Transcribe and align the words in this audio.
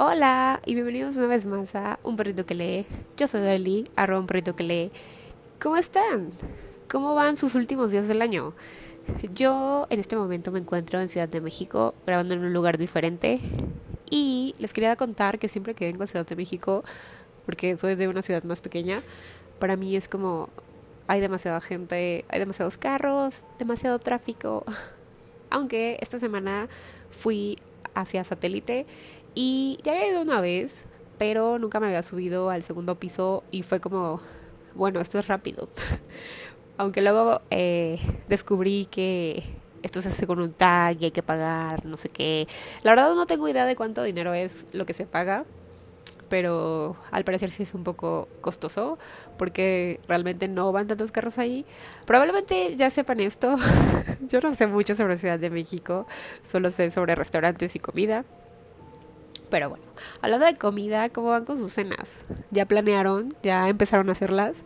Hola 0.00 0.60
y 0.64 0.74
bienvenidos 0.74 1.16
una 1.16 1.26
vez 1.26 1.44
más 1.44 1.74
a 1.74 1.98
Un 2.04 2.16
Perrito 2.16 2.46
que 2.46 2.54
lee. 2.54 2.86
Yo 3.16 3.26
soy 3.26 3.40
Eli, 3.40 3.84
arroba 3.96 4.20
un 4.20 4.28
perrito 4.28 4.54
que 4.54 4.62
lee. 4.62 4.92
¿Cómo 5.60 5.76
están? 5.76 6.30
¿Cómo 6.88 7.16
van 7.16 7.36
sus 7.36 7.56
últimos 7.56 7.90
días 7.90 8.06
del 8.06 8.22
año? 8.22 8.54
Yo 9.34 9.88
en 9.90 9.98
este 9.98 10.14
momento 10.14 10.52
me 10.52 10.60
encuentro 10.60 11.00
en 11.00 11.08
Ciudad 11.08 11.28
de 11.28 11.40
México, 11.40 11.96
grabando 12.06 12.34
en 12.34 12.44
un 12.44 12.52
lugar 12.52 12.78
diferente. 12.78 13.40
Y 14.08 14.54
les 14.60 14.72
quería 14.72 14.94
contar 14.94 15.40
que 15.40 15.48
siempre 15.48 15.74
que 15.74 15.86
vengo 15.86 16.04
a 16.04 16.06
Ciudad 16.06 16.24
de 16.24 16.36
México, 16.36 16.84
porque 17.44 17.76
soy 17.76 17.96
de 17.96 18.06
una 18.06 18.22
ciudad 18.22 18.44
más 18.44 18.60
pequeña, 18.60 19.00
para 19.58 19.74
mí 19.74 19.96
es 19.96 20.06
como 20.06 20.48
hay 21.08 21.20
demasiada 21.20 21.60
gente, 21.60 22.24
hay 22.28 22.38
demasiados 22.38 22.78
carros, 22.78 23.44
demasiado 23.58 23.98
tráfico. 23.98 24.64
Aunque 25.50 25.98
esta 26.00 26.20
semana 26.20 26.68
fui 27.10 27.56
hacia 27.94 28.22
satélite 28.22 28.86
y 29.40 29.78
ya 29.84 29.92
había 29.92 30.08
ido 30.08 30.22
una 30.22 30.40
vez, 30.40 30.84
pero 31.16 31.60
nunca 31.60 31.78
me 31.78 31.86
había 31.86 32.02
subido 32.02 32.50
al 32.50 32.64
segundo 32.64 32.98
piso 32.98 33.44
y 33.52 33.62
fue 33.62 33.78
como, 33.78 34.20
bueno, 34.74 34.98
esto 34.98 35.16
es 35.16 35.28
rápido. 35.28 35.68
Aunque 36.76 37.02
luego 37.02 37.40
eh, 37.48 38.00
descubrí 38.28 38.88
que 38.90 39.44
esto 39.84 40.02
se 40.02 40.08
hace 40.08 40.26
con 40.26 40.40
un 40.40 40.52
tag 40.54 41.00
y 41.00 41.04
hay 41.04 41.10
que 41.12 41.22
pagar, 41.22 41.86
no 41.86 41.96
sé 41.96 42.08
qué. 42.08 42.48
La 42.82 42.90
verdad 42.90 43.14
no 43.14 43.26
tengo 43.26 43.48
idea 43.48 43.64
de 43.64 43.76
cuánto 43.76 44.02
dinero 44.02 44.34
es 44.34 44.66
lo 44.72 44.86
que 44.86 44.92
se 44.92 45.06
paga, 45.06 45.44
pero 46.28 46.96
al 47.12 47.22
parecer 47.22 47.52
sí 47.52 47.62
es 47.62 47.74
un 47.74 47.84
poco 47.84 48.26
costoso 48.40 48.98
porque 49.36 50.00
realmente 50.08 50.48
no 50.48 50.72
van 50.72 50.88
tantos 50.88 51.12
carros 51.12 51.38
ahí. 51.38 51.64
Probablemente 52.06 52.74
ya 52.74 52.90
sepan 52.90 53.20
esto. 53.20 53.54
Yo 54.22 54.40
no 54.40 54.52
sé 54.56 54.66
mucho 54.66 54.96
sobre 54.96 55.16
Ciudad 55.16 55.38
de 55.38 55.50
México, 55.50 56.08
solo 56.44 56.72
sé 56.72 56.90
sobre 56.90 57.14
restaurantes 57.14 57.76
y 57.76 57.78
comida. 57.78 58.24
Pero 59.50 59.70
bueno, 59.70 59.84
hablando 60.20 60.46
de 60.46 60.56
comida, 60.56 61.08
¿cómo 61.08 61.28
van 61.28 61.44
con 61.44 61.58
sus 61.58 61.72
cenas? 61.72 62.20
¿Ya 62.50 62.66
planearon? 62.66 63.34
¿Ya 63.42 63.68
empezaron 63.68 64.08
a 64.08 64.12
hacerlas? 64.12 64.64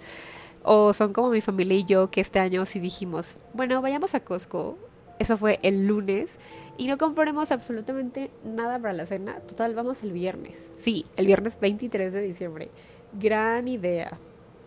¿O 0.64 0.92
son 0.92 1.12
como 1.12 1.30
mi 1.30 1.40
familia 1.40 1.76
y 1.76 1.84
yo 1.84 2.10
que 2.10 2.20
este 2.20 2.38
año 2.38 2.64
sí 2.66 2.80
dijimos, 2.80 3.36
bueno, 3.52 3.80
vayamos 3.82 4.14
a 4.14 4.20
Costco? 4.20 4.78
Eso 5.18 5.36
fue 5.36 5.60
el 5.62 5.86
lunes 5.86 6.38
y 6.76 6.88
no 6.88 6.98
compremos 6.98 7.52
absolutamente 7.52 8.30
nada 8.44 8.78
para 8.78 8.92
la 8.92 9.06
cena. 9.06 9.38
Total, 9.40 9.74
vamos 9.74 10.02
el 10.02 10.12
viernes. 10.12 10.72
Sí, 10.74 11.06
el 11.16 11.26
viernes 11.26 11.60
23 11.60 12.12
de 12.12 12.22
diciembre. 12.22 12.70
Gran 13.12 13.68
idea. 13.68 14.18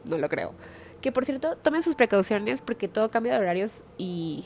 No 0.06 0.18
lo 0.18 0.30
creo. 0.30 0.54
Que 1.02 1.12
por 1.12 1.26
cierto, 1.26 1.58
tomen 1.58 1.84
sus 1.84 1.96
precauciones 1.96 2.62
porque 2.62 2.88
todo 2.88 3.12
cambia 3.12 3.34
de 3.34 3.40
horarios 3.40 3.82
y 3.98 4.46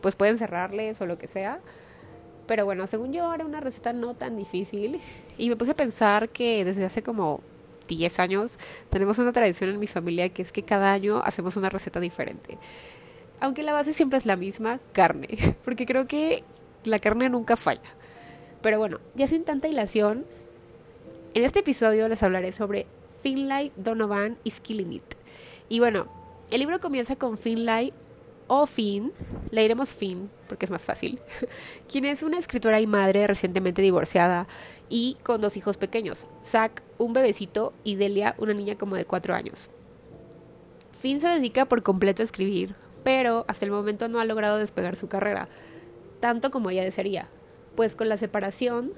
pues 0.00 0.16
pueden 0.16 0.38
cerrarles 0.38 1.00
o 1.00 1.06
lo 1.06 1.16
que 1.16 1.26
sea. 1.28 1.60
Pero 2.48 2.64
bueno, 2.64 2.86
según 2.86 3.12
yo 3.12 3.32
era 3.32 3.44
una 3.44 3.60
receta 3.60 3.92
no 3.92 4.14
tan 4.14 4.36
difícil 4.36 5.00
y 5.36 5.48
me 5.50 5.56
puse 5.56 5.72
a 5.72 5.76
pensar 5.76 6.30
que 6.30 6.64
desde 6.64 6.84
hace 6.84 7.02
como 7.02 7.42
10 7.86 8.18
años 8.18 8.58
tenemos 8.90 9.18
una 9.18 9.32
tradición 9.32 9.70
en 9.70 9.78
mi 9.78 9.86
familia 9.86 10.30
que 10.30 10.40
es 10.40 10.50
que 10.50 10.62
cada 10.62 10.92
año 10.92 11.20
hacemos 11.22 11.56
una 11.56 11.68
receta 11.68 12.00
diferente. 12.00 12.56
Aunque 13.38 13.62
la 13.62 13.74
base 13.74 13.92
siempre 13.92 14.18
es 14.18 14.24
la 14.24 14.36
misma, 14.36 14.80
carne, 14.92 15.28
porque 15.64 15.84
creo 15.84 16.08
que 16.08 16.42
la 16.84 16.98
carne 16.98 17.28
nunca 17.28 17.54
falla. 17.56 17.82
Pero 18.62 18.78
bueno, 18.78 18.98
ya 19.14 19.26
sin 19.26 19.44
tanta 19.44 19.68
hilación, 19.68 20.24
en 21.34 21.44
este 21.44 21.60
episodio 21.60 22.08
les 22.08 22.22
hablaré 22.22 22.52
sobre 22.52 22.86
Finlay, 23.22 23.72
Donovan 23.76 24.38
y 24.42 24.50
Skillinit. 24.50 25.04
Y 25.68 25.80
bueno, 25.80 26.08
el 26.50 26.60
libro 26.60 26.80
comienza 26.80 27.14
con 27.14 27.36
Finlay 27.36 27.92
o 28.48 28.66
Finn, 28.66 29.12
le 29.50 29.62
diremos 29.62 29.90
Finn 29.90 30.28
porque 30.48 30.64
es 30.64 30.70
más 30.70 30.84
fácil, 30.84 31.20
quien 31.88 32.04
es 32.04 32.22
una 32.22 32.38
escritora 32.38 32.80
y 32.80 32.86
madre 32.86 33.26
recientemente 33.26 33.82
divorciada 33.82 34.48
y 34.88 35.16
con 35.22 35.40
dos 35.40 35.56
hijos 35.56 35.76
pequeños, 35.76 36.26
Zach, 36.44 36.82
un 36.96 37.12
bebecito, 37.12 37.74
y 37.84 37.96
Delia, 37.96 38.34
una 38.38 38.54
niña 38.54 38.76
como 38.76 38.96
de 38.96 39.04
cuatro 39.04 39.34
años. 39.34 39.70
Finn 40.92 41.20
se 41.20 41.28
dedica 41.28 41.66
por 41.66 41.82
completo 41.82 42.22
a 42.22 42.24
escribir, 42.24 42.74
pero 43.04 43.44
hasta 43.46 43.64
el 43.64 43.70
momento 43.70 44.08
no 44.08 44.18
ha 44.18 44.24
logrado 44.24 44.58
despegar 44.58 44.96
su 44.96 45.08
carrera, 45.08 45.48
tanto 46.20 46.50
como 46.50 46.70
ella 46.70 46.82
desearía, 46.82 47.28
pues 47.76 47.94
con 47.94 48.08
la 48.08 48.16
separación 48.16 48.92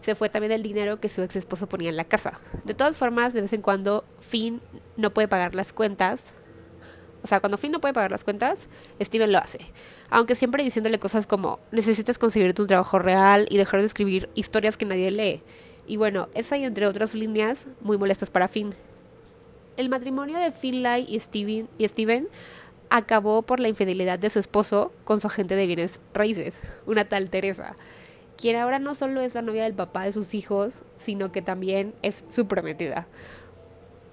se 0.00 0.14
fue 0.14 0.28
también 0.28 0.52
el 0.52 0.62
dinero 0.62 1.00
que 1.00 1.08
su 1.08 1.22
ex 1.22 1.36
esposo 1.36 1.68
ponía 1.68 1.88
en 1.88 1.96
la 1.96 2.04
casa. 2.04 2.38
De 2.64 2.74
todas 2.74 2.98
formas, 2.98 3.32
de 3.32 3.40
vez 3.40 3.52
en 3.52 3.62
cuando 3.62 4.04
Finn 4.20 4.60
no 4.96 5.12
puede 5.12 5.26
pagar 5.26 5.54
las 5.54 5.72
cuentas, 5.72 6.34
o 7.26 7.28
sea, 7.28 7.40
cuando 7.40 7.58
Finn 7.58 7.72
no 7.72 7.80
puede 7.80 7.92
pagar 7.92 8.12
las 8.12 8.22
cuentas, 8.22 8.68
Steven 9.02 9.32
lo 9.32 9.38
hace. 9.38 9.58
Aunque 10.10 10.36
siempre 10.36 10.62
diciéndole 10.62 11.00
cosas 11.00 11.26
como, 11.26 11.58
necesitas 11.72 12.20
conseguir 12.20 12.54
tu 12.54 12.68
trabajo 12.68 13.00
real 13.00 13.48
y 13.50 13.56
dejar 13.56 13.80
de 13.80 13.86
escribir 13.86 14.28
historias 14.36 14.76
que 14.76 14.84
nadie 14.84 15.10
lee. 15.10 15.42
Y 15.88 15.96
bueno, 15.96 16.28
esa 16.34 16.56
y 16.56 16.62
entre 16.62 16.86
otras 16.86 17.16
líneas 17.16 17.66
muy 17.80 17.98
molestas 17.98 18.30
para 18.30 18.46
Finn. 18.46 18.76
El 19.76 19.88
matrimonio 19.88 20.38
de 20.38 20.52
Finlay 20.52 21.04
y 21.08 21.18
Steven, 21.18 21.68
y 21.78 21.88
Steven 21.88 22.28
acabó 22.90 23.42
por 23.42 23.58
la 23.58 23.66
infidelidad 23.66 24.20
de 24.20 24.30
su 24.30 24.38
esposo 24.38 24.92
con 25.02 25.20
su 25.20 25.26
agente 25.26 25.56
de 25.56 25.66
bienes 25.66 25.98
raíces, 26.14 26.62
una 26.86 27.08
tal 27.08 27.28
Teresa, 27.28 27.74
quien 28.36 28.54
ahora 28.54 28.78
no 28.78 28.94
solo 28.94 29.20
es 29.20 29.34
la 29.34 29.42
novia 29.42 29.64
del 29.64 29.74
papá 29.74 30.04
de 30.04 30.12
sus 30.12 30.32
hijos, 30.32 30.84
sino 30.96 31.32
que 31.32 31.42
también 31.42 31.92
es 32.02 32.24
su 32.28 32.46
prometida. 32.46 33.08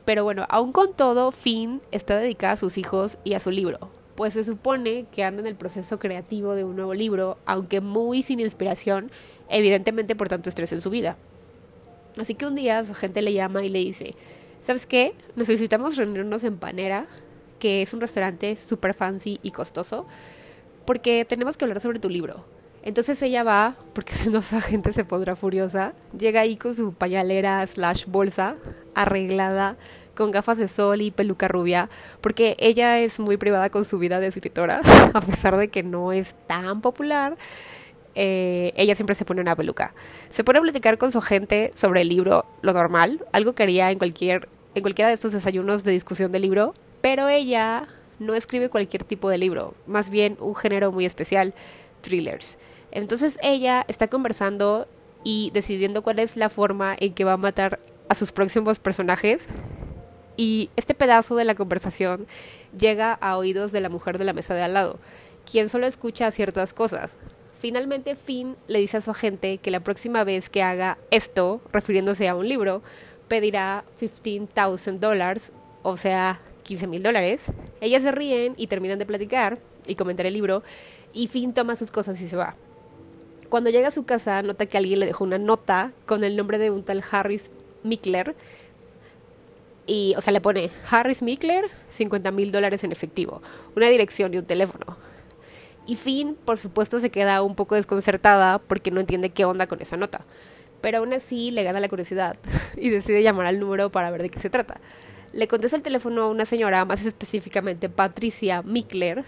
Pero 0.05 0.23
bueno, 0.23 0.45
aún 0.49 0.71
con 0.73 0.93
todo, 0.93 1.31
Finn 1.31 1.81
está 1.91 2.17
dedicada 2.17 2.53
a 2.53 2.57
sus 2.57 2.77
hijos 2.77 3.17
y 3.23 3.35
a 3.35 3.39
su 3.39 3.51
libro, 3.51 3.89
pues 4.15 4.33
se 4.33 4.43
supone 4.43 5.05
que 5.11 5.23
anda 5.23 5.41
en 5.41 5.47
el 5.47 5.55
proceso 5.55 5.97
creativo 5.97 6.55
de 6.55 6.63
un 6.63 6.75
nuevo 6.75 6.93
libro, 6.93 7.37
aunque 7.45 7.79
muy 7.79 8.21
sin 8.21 8.39
inspiración, 8.39 9.11
evidentemente 9.49 10.15
por 10.15 10.27
tanto 10.27 10.49
estrés 10.49 10.73
en 10.73 10.81
su 10.81 10.89
vida. 10.89 11.15
Así 12.17 12.35
que 12.35 12.45
un 12.45 12.55
día 12.55 12.83
su 12.83 12.93
gente 12.93 13.21
le 13.21 13.33
llama 13.33 13.63
y 13.63 13.69
le 13.69 13.79
dice, 13.79 14.15
¿sabes 14.61 14.85
qué? 14.85 15.15
Necesitamos 15.35 15.95
reunirnos 15.95 16.43
en 16.43 16.57
Panera, 16.57 17.07
que 17.59 17.81
es 17.81 17.93
un 17.93 18.01
restaurante 18.01 18.55
súper 18.57 18.93
fancy 18.93 19.39
y 19.41 19.51
costoso, 19.51 20.05
porque 20.85 21.23
tenemos 21.25 21.55
que 21.55 21.63
hablar 21.63 21.79
sobre 21.79 21.99
tu 21.99 22.09
libro. 22.09 22.43
Entonces 22.83 23.21
ella 23.21 23.43
va, 23.43 23.75
porque 23.93 24.13
si 24.13 24.29
no 24.29 24.39
esa 24.39 24.61
gente 24.61 24.93
se 24.93 25.05
pondrá 25.05 25.35
furiosa, 25.35 25.93
llega 26.17 26.41
ahí 26.41 26.57
con 26.57 26.75
su 26.75 26.93
pañalera 26.93 27.65
slash 27.65 28.05
bolsa 28.07 28.55
arreglada, 28.93 29.77
con 30.15 30.29
gafas 30.29 30.59
de 30.59 30.67
sol 30.67 31.01
y 31.01 31.09
peluca 31.09 31.47
rubia, 31.47 31.89
porque 32.21 32.55
ella 32.59 32.99
es 32.99 33.19
muy 33.19 33.37
privada 33.37 33.69
con 33.69 33.83
su 33.83 33.97
vida 33.97 34.19
de 34.19 34.27
escritora, 34.27 34.81
a 35.13 35.21
pesar 35.21 35.57
de 35.57 35.69
que 35.69 35.81
no 35.81 36.11
es 36.11 36.35
tan 36.47 36.81
popular. 36.81 37.37
Eh, 38.15 38.73
ella 38.75 38.93
siempre 38.95 39.15
se 39.15 39.25
pone 39.25 39.41
una 39.41 39.55
peluca. 39.55 39.95
Se 40.29 40.43
pone 40.43 40.59
a 40.59 40.61
platicar 40.61 40.99
con 40.99 41.11
su 41.11 41.19
gente 41.19 41.71
sobre 41.73 42.01
el 42.01 42.09
libro, 42.09 42.45
lo 42.61 42.73
normal, 42.73 43.25
algo 43.31 43.53
que 43.53 43.63
haría 43.63 43.89
en 43.89 43.97
cualquier 43.97 44.49
en 44.75 44.81
cualquiera 44.81 45.09
de 45.09 45.15
estos 45.15 45.33
desayunos 45.33 45.83
de 45.83 45.91
discusión 45.91 46.31
del 46.31 46.41
libro, 46.41 46.73
pero 47.01 47.29
ella 47.29 47.87
no 48.19 48.33
escribe 48.33 48.69
cualquier 48.69 49.03
tipo 49.03 49.29
de 49.29 49.37
libro, 49.37 49.75
más 49.85 50.09
bien 50.09 50.37
un 50.39 50.55
género 50.55 50.91
muy 50.91 51.05
especial, 51.05 51.53
thrillers. 52.01 52.57
Entonces 52.93 53.39
ella 53.41 53.85
está 53.87 54.07
conversando 54.07 54.87
y 55.23 55.51
decidiendo 55.53 56.03
cuál 56.03 56.19
es 56.19 56.37
la 56.37 56.49
forma 56.49 56.95
en 56.99 57.13
que 57.13 57.23
va 57.23 57.33
a 57.33 57.37
matar 57.37 57.79
a 58.07 58.15
sus 58.15 58.31
próximos 58.31 58.79
personajes. 58.79 59.47
Y 60.37 60.69
este 60.75 60.93
pedazo 60.93 61.35
de 61.35 61.43
la 61.43 61.55
conversación 61.55 62.27
llega 62.77 63.13
a 63.13 63.37
oídos 63.37 63.71
de 63.71 63.81
la 63.81 63.89
mujer 63.89 64.17
de 64.17 64.25
la 64.25 64.33
mesa 64.33 64.53
de 64.53 64.63
al 64.63 64.73
lado, 64.73 64.99
quien 65.49 65.69
solo 65.69 65.85
escucha 65.85 66.31
ciertas 66.31 66.73
cosas. 66.73 67.17
Finalmente 67.57 68.15
Finn 68.15 68.55
le 68.67 68.79
dice 68.79 68.97
a 68.97 69.01
su 69.01 69.11
agente 69.11 69.57
que 69.57 69.71
la 69.71 69.79
próxima 69.79 70.23
vez 70.23 70.49
que 70.49 70.63
haga 70.63 70.97
esto, 71.11 71.61
refiriéndose 71.71 72.27
a 72.27 72.35
un 72.35 72.47
libro, 72.47 72.81
pedirá 73.27 73.85
15,000 73.99 74.99
dólares, 74.99 75.53
o 75.81 75.97
sea, 75.97 76.41
15 76.63 76.87
mil 76.87 77.03
dólares. 77.03 77.51
Ellas 77.81 78.03
se 78.03 78.11
ríen 78.11 78.53
y 78.57 78.67
terminan 78.67 78.99
de 78.99 79.05
platicar 79.05 79.59
y 79.85 79.95
comentar 79.95 80.25
el 80.25 80.33
libro, 80.33 80.63
y 81.13 81.27
Finn 81.27 81.53
toma 81.53 81.75
sus 81.75 81.91
cosas 81.91 82.19
y 82.21 82.27
se 82.27 82.35
va. 82.35 82.55
Cuando 83.53 83.69
llega 83.69 83.89
a 83.89 83.91
su 83.91 84.03
casa, 84.03 84.41
nota 84.41 84.65
que 84.65 84.79
alguien 84.79 84.99
le 84.99 85.05
dejó 85.05 85.23
una 85.23 85.37
nota 85.37 85.91
con 86.07 86.23
el 86.23 86.35
nombre 86.35 86.57
de 86.57 86.71
un 86.71 86.81
tal 86.81 87.03
Harris 87.11 87.51
Mickler. 87.83 88.35
Y, 89.85 90.15
o 90.17 90.21
sea, 90.21 90.33
le 90.33 90.41
pone 90.41 90.71
Harris 90.89 91.21
Mickler, 91.21 91.69
50 91.89 92.31
mil 92.31 92.51
dólares 92.51 92.83
en 92.83 92.91
efectivo, 92.91 93.43
una 93.75 93.89
dirección 93.89 94.33
y 94.33 94.39
un 94.39 94.45
teléfono. 94.45 94.97
Y 95.85 95.97
Finn, 95.97 96.33
por 96.33 96.57
supuesto, 96.57 96.97
se 96.97 97.11
queda 97.11 97.43
un 97.43 97.53
poco 97.53 97.75
desconcertada 97.75 98.57
porque 98.57 98.89
no 98.89 98.99
entiende 98.99 99.29
qué 99.29 99.45
onda 99.45 99.67
con 99.67 99.79
esa 99.83 99.97
nota. 99.97 100.25
Pero 100.81 100.97
aún 100.97 101.13
así 101.13 101.51
le 101.51 101.61
gana 101.61 101.79
la 101.79 101.89
curiosidad 101.89 102.35
y 102.75 102.89
decide 102.89 103.21
llamar 103.21 103.45
al 103.45 103.59
número 103.59 103.91
para 103.91 104.09
ver 104.09 104.23
de 104.23 104.29
qué 104.29 104.39
se 104.39 104.49
trata. 104.49 104.81
Le 105.31 105.47
contesta 105.47 105.77
el 105.77 105.83
teléfono 105.83 106.23
a 106.23 106.29
una 106.29 106.45
señora, 106.45 106.85
más 106.85 107.05
específicamente 107.05 107.87
Patricia 107.87 108.63
Mickler, 108.63 109.23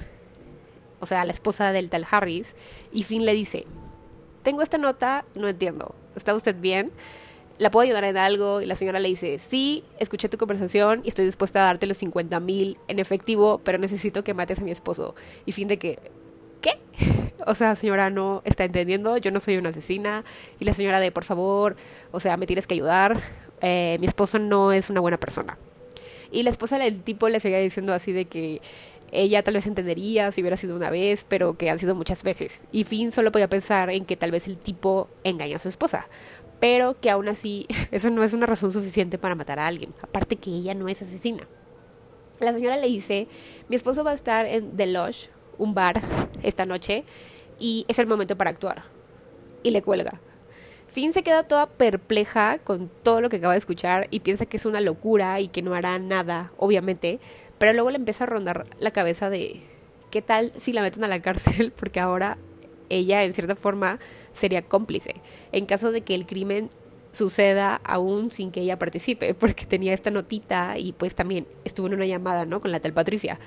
o 0.99 1.05
sea, 1.05 1.23
la 1.25 1.31
esposa 1.31 1.71
del 1.71 1.91
tal 1.91 2.07
Harris, 2.09 2.55
y 2.91 3.03
Finn 3.03 3.23
le 3.23 3.35
dice, 3.35 3.67
tengo 4.45 4.61
esta 4.61 4.77
nota, 4.77 5.25
no 5.35 5.47
entiendo, 5.47 5.95
¿está 6.15 6.35
usted 6.35 6.55
bien? 6.55 6.91
¿La 7.57 7.71
puedo 7.71 7.83
ayudar 7.83 8.03
en 8.03 8.15
algo? 8.15 8.61
Y 8.61 8.67
la 8.67 8.75
señora 8.75 8.99
le 8.99 9.09
dice, 9.09 9.39
sí, 9.39 9.83
escuché 9.97 10.29
tu 10.29 10.37
conversación 10.37 11.01
y 11.03 11.09
estoy 11.09 11.25
dispuesta 11.25 11.63
a 11.63 11.65
darte 11.65 11.87
los 11.87 11.97
50 11.97 12.39
mil 12.41 12.77
en 12.87 12.99
efectivo, 12.99 13.59
pero 13.63 13.79
necesito 13.79 14.23
que 14.23 14.35
mates 14.35 14.59
a 14.59 14.61
mi 14.61 14.69
esposo. 14.69 15.15
Y 15.47 15.51
fin 15.51 15.67
de 15.67 15.77
que, 15.77 15.99
¿qué? 16.61 16.77
O 17.47 17.53
sea, 17.53 17.75
señora 17.75 18.09
no 18.09 18.41
está 18.45 18.63
entendiendo, 18.63 19.17
yo 19.17 19.29
no 19.29 19.39
soy 19.39 19.57
una 19.57 19.69
asesina. 19.69 20.23
Y 20.59 20.65
la 20.65 20.73
señora 20.73 20.99
de, 20.99 21.11
por 21.11 21.23
favor, 21.23 21.75
o 22.11 22.19
sea, 22.19 22.37
me 22.37 22.45
tienes 22.45 22.65
que 22.65 22.75
ayudar. 22.75 23.21
Eh, 23.61 23.97
mi 23.99 24.07
esposo 24.07 24.39
no 24.39 24.71
es 24.71 24.89
una 24.89 25.01
buena 25.01 25.17
persona. 25.17 25.57
Y 26.31 26.43
la 26.43 26.49
esposa 26.49 26.77
del 26.77 27.01
tipo 27.01 27.29
le 27.29 27.39
seguía 27.39 27.59
diciendo 27.59 27.93
así 27.93 28.11
de 28.11 28.25
que 28.25 28.61
ella 29.21 29.43
tal 29.43 29.53
vez 29.55 29.67
entendería 29.67 30.31
si 30.31 30.41
hubiera 30.41 30.57
sido 30.57 30.75
una 30.75 30.89
vez, 30.89 31.25
pero 31.27 31.57
que 31.57 31.69
han 31.69 31.79
sido 31.79 31.95
muchas 31.95 32.23
veces. 32.23 32.65
Y 32.71 32.83
Finn 32.83 33.11
solo 33.11 33.31
podía 33.31 33.49
pensar 33.49 33.89
en 33.89 34.05
que 34.05 34.17
tal 34.17 34.31
vez 34.31 34.47
el 34.47 34.57
tipo 34.57 35.09
engañó 35.23 35.57
a 35.57 35.59
su 35.59 35.69
esposa. 35.69 36.07
Pero 36.59 36.99
que 36.99 37.09
aún 37.09 37.27
así 37.27 37.67
eso 37.91 38.09
no 38.09 38.23
es 38.23 38.33
una 38.33 38.45
razón 38.45 38.71
suficiente 38.71 39.17
para 39.17 39.35
matar 39.35 39.59
a 39.59 39.67
alguien. 39.67 39.93
Aparte 40.01 40.37
que 40.37 40.51
ella 40.51 40.73
no 40.73 40.87
es 40.87 41.01
asesina. 41.01 41.47
La 42.39 42.53
señora 42.53 42.77
le 42.77 42.87
dice, 42.87 43.27
mi 43.69 43.75
esposo 43.75 44.03
va 44.03 44.11
a 44.11 44.15
estar 44.15 44.45
en 44.45 44.75
The 44.75 44.87
Lodge, 44.87 45.29
un 45.57 45.73
bar, 45.73 46.01
esta 46.43 46.65
noche, 46.65 47.05
y 47.59 47.85
es 47.87 47.97
el 47.99 48.07
momento 48.07 48.35
para 48.35 48.49
actuar. 48.49 48.83
Y 49.63 49.71
le 49.71 49.81
cuelga. 49.81 50.19
Finn 50.95 51.11
se 51.11 51.23
queda 51.23 51.43
toda 51.43 51.67
perpleja 51.67 52.59
con 52.59 52.89
todo 53.03 53.19
lo 53.19 53.29
que 53.29 53.35
acaba 53.35 53.53
de 53.53 53.59
escuchar 53.59 54.07
y 54.11 54.21
piensa 54.21 54.45
que 54.45 54.55
es 54.55 54.65
una 54.65 54.79
locura 54.79 55.41
y 55.41 55.49
que 55.49 55.61
no 55.61 55.75
hará 55.75 55.99
nada, 55.99 56.53
obviamente, 56.57 57.19
pero 57.65 57.73
luego 57.73 57.89
le 57.89 57.97
empieza 57.97 58.25
a 58.25 58.27
rondar 58.27 58.67
la 58.77 58.91
cabeza 58.91 59.31
de 59.31 59.59
qué 60.11 60.21
tal 60.21 60.51
si 60.55 60.71
la 60.71 60.83
meten 60.83 61.03
a 61.03 61.07
la 61.07 61.19
cárcel 61.19 61.71
porque 61.75 61.99
ahora 61.99 62.37
ella 62.89 63.23
en 63.23 63.33
cierta 63.33 63.55
forma 63.55 63.97
sería 64.33 64.61
cómplice 64.61 65.15
en 65.51 65.65
caso 65.65 65.91
de 65.91 66.01
que 66.01 66.13
el 66.13 66.27
crimen 66.27 66.69
suceda 67.11 67.81
aún 67.83 68.29
sin 68.29 68.51
que 68.51 68.61
ella 68.61 68.77
participe, 68.77 69.33
porque 69.39 69.65
tenía 69.65 69.95
esta 69.95 70.11
notita 70.11 70.77
y 70.77 70.93
pues 70.93 71.15
también 71.15 71.47
estuvo 71.63 71.87
en 71.87 71.95
una 71.95 72.05
llamada, 72.05 72.45
¿no? 72.45 72.61
Con 72.61 72.71
la 72.71 72.79
tal 72.79 72.93
Patricia. 72.93 73.39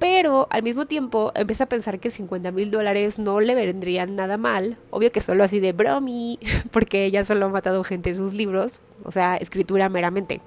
Pero 0.00 0.48
al 0.50 0.64
mismo 0.64 0.86
tiempo 0.86 1.30
empieza 1.36 1.64
a 1.64 1.68
pensar 1.68 2.00
que 2.00 2.10
50 2.10 2.50
mil 2.50 2.72
dólares 2.72 3.20
no 3.20 3.38
le 3.40 3.54
vendrían 3.54 4.16
nada 4.16 4.36
mal. 4.36 4.78
Obvio 4.90 5.12
que 5.12 5.20
solo 5.20 5.44
así 5.44 5.60
de 5.60 5.72
bromi, 5.72 6.40
porque 6.72 7.04
ella 7.04 7.24
solo 7.24 7.46
ha 7.46 7.50
matado 7.50 7.84
gente 7.84 8.10
en 8.10 8.16
sus 8.16 8.32
libros, 8.32 8.82
o 9.04 9.12
sea, 9.12 9.36
escritura 9.36 9.88
meramente. 9.88 10.40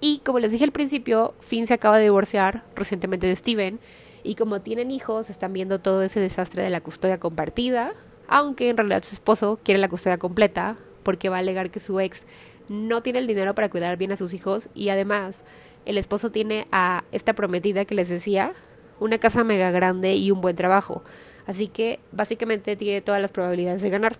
Y 0.00 0.18
como 0.18 0.38
les 0.38 0.52
dije 0.52 0.64
al 0.64 0.72
principio, 0.72 1.34
Finn 1.40 1.66
se 1.66 1.74
acaba 1.74 1.98
de 1.98 2.04
divorciar 2.04 2.64
recientemente 2.74 3.26
de 3.26 3.36
Steven. 3.36 3.80
Y 4.22 4.34
como 4.34 4.60
tienen 4.60 4.90
hijos, 4.90 5.30
están 5.30 5.52
viendo 5.52 5.80
todo 5.80 6.02
ese 6.02 6.20
desastre 6.20 6.62
de 6.62 6.70
la 6.70 6.80
custodia 6.80 7.18
compartida. 7.18 7.92
Aunque 8.26 8.70
en 8.70 8.76
realidad 8.76 9.02
su 9.02 9.14
esposo 9.14 9.58
quiere 9.62 9.80
la 9.80 9.88
custodia 9.88 10.18
completa, 10.18 10.76
porque 11.02 11.28
va 11.28 11.36
a 11.36 11.40
alegar 11.40 11.70
que 11.70 11.80
su 11.80 12.00
ex 12.00 12.26
no 12.68 13.02
tiene 13.02 13.18
el 13.18 13.26
dinero 13.26 13.54
para 13.54 13.68
cuidar 13.68 13.96
bien 13.96 14.12
a 14.12 14.16
sus 14.16 14.34
hijos 14.34 14.68
y 14.74 14.88
además 14.88 15.44
el 15.84 15.98
esposo 15.98 16.30
tiene 16.30 16.66
a 16.72 17.04
esta 17.12 17.34
prometida 17.34 17.84
que 17.84 17.94
les 17.94 18.08
decía 18.08 18.54
una 19.00 19.18
casa 19.18 19.44
mega 19.44 19.70
grande 19.70 20.14
y 20.14 20.30
un 20.30 20.40
buen 20.40 20.56
trabajo. 20.56 21.02
Así 21.46 21.68
que 21.68 22.00
básicamente 22.10 22.76
tiene 22.76 23.02
todas 23.02 23.20
las 23.20 23.30
probabilidades 23.30 23.82
de 23.82 23.90
ganar. 23.90 24.16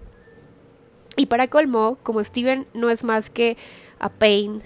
Y 1.16 1.26
para 1.26 1.48
colmo, 1.48 1.96
como 2.02 2.22
Steven 2.22 2.66
no 2.74 2.90
es 2.90 3.04
más 3.04 3.30
que 3.30 3.56
a 3.98 4.10
pain 4.10 4.60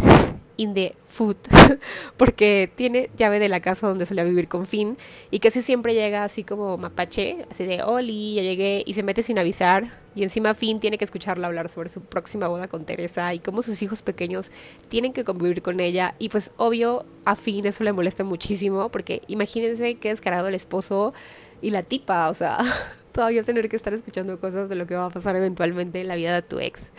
in 0.59 0.75
the 0.75 0.95
food, 1.07 1.37
porque 2.19 2.71
tiene 2.75 3.09
llave 3.17 3.39
de 3.39 3.49
la 3.49 3.61
casa 3.61 3.87
donde 3.87 4.05
solía 4.05 4.25
vivir 4.25 4.49
con 4.49 4.67
Finn 4.67 4.99
y 5.31 5.39
casi 5.39 5.63
siempre 5.63 5.95
llega 5.95 6.25
así 6.25 6.45
como 6.45 6.77
mapache, 6.77 7.47
así 7.51 7.65
de 7.65 7.83
Oli, 7.83 8.35
ya 8.35 8.43
llegué 8.43 8.83
y 8.85 8.95
se 8.95 9.03
mete 9.03 9.23
sin 9.23 9.39
avisar 9.39 9.87
y 10.15 10.25
encima 10.25 10.55
Finn 10.55 10.81
tiene 10.81 10.99
que 10.99 11.05
escucharla 11.05 11.47
hablar 11.47 11.69
sobre 11.69 11.89
su 11.89 12.03
próxima 12.03 12.49
boda 12.49 12.67
con 12.67 12.85
Teresa 12.85 13.33
y 13.33 13.39
cómo 13.39 13.63
sus 13.63 13.81
hijos 13.83 14.03
pequeños 14.03 14.51
tienen 14.89 15.13
que 15.13 15.25
convivir 15.25 15.63
con 15.63 15.79
ella 15.79 16.15
y 16.19 16.29
pues 16.29 16.51
obvio 16.57 17.07
a 17.25 17.37
Finn 17.37 17.65
eso 17.65 17.85
le 17.85 17.93
molesta 17.93 18.25
muchísimo 18.25 18.91
porque 18.91 19.23
imagínense 19.29 19.95
qué 19.95 20.09
descarado 20.09 20.49
el 20.49 20.55
esposo 20.55 21.15
y 21.63 21.71
la 21.71 21.85
tipa, 21.85 22.29
o 22.29 22.35
sea, 22.35 22.59
todavía 23.13 23.43
tener 23.45 23.69
que 23.69 23.77
estar 23.77 23.95
escuchando 23.95 24.41
cosas 24.41 24.69
de 24.69 24.75
lo 24.75 24.87
que 24.87 24.97
va 24.97 25.07
a 25.07 25.11
pasar 25.11 25.37
eventualmente 25.37 26.01
en 26.01 26.09
la 26.09 26.17
vida 26.17 26.35
de 26.35 26.43
tu 26.43 26.59
ex. 26.59 26.91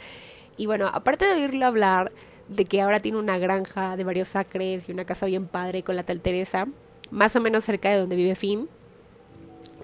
Y 0.57 0.65
bueno, 0.65 0.87
aparte 0.87 1.25
de 1.25 1.33
oírlo 1.33 1.65
hablar, 1.65 2.11
de 2.49 2.65
que 2.65 2.81
ahora 2.81 2.99
tiene 2.99 3.17
una 3.17 3.37
granja 3.37 3.95
de 3.95 4.03
varios 4.03 4.35
acres 4.35 4.89
y 4.89 4.91
una 4.91 5.05
casa 5.05 5.27
bien 5.27 5.47
padre 5.47 5.83
con 5.83 5.95
la 5.95 6.03
tal 6.03 6.19
Teresa, 6.19 6.67
más 7.11 7.35
o 7.35 7.41
menos 7.41 7.63
cerca 7.63 7.89
de 7.89 7.97
donde 7.97 8.15
vive 8.15 8.35
Finn. 8.35 8.67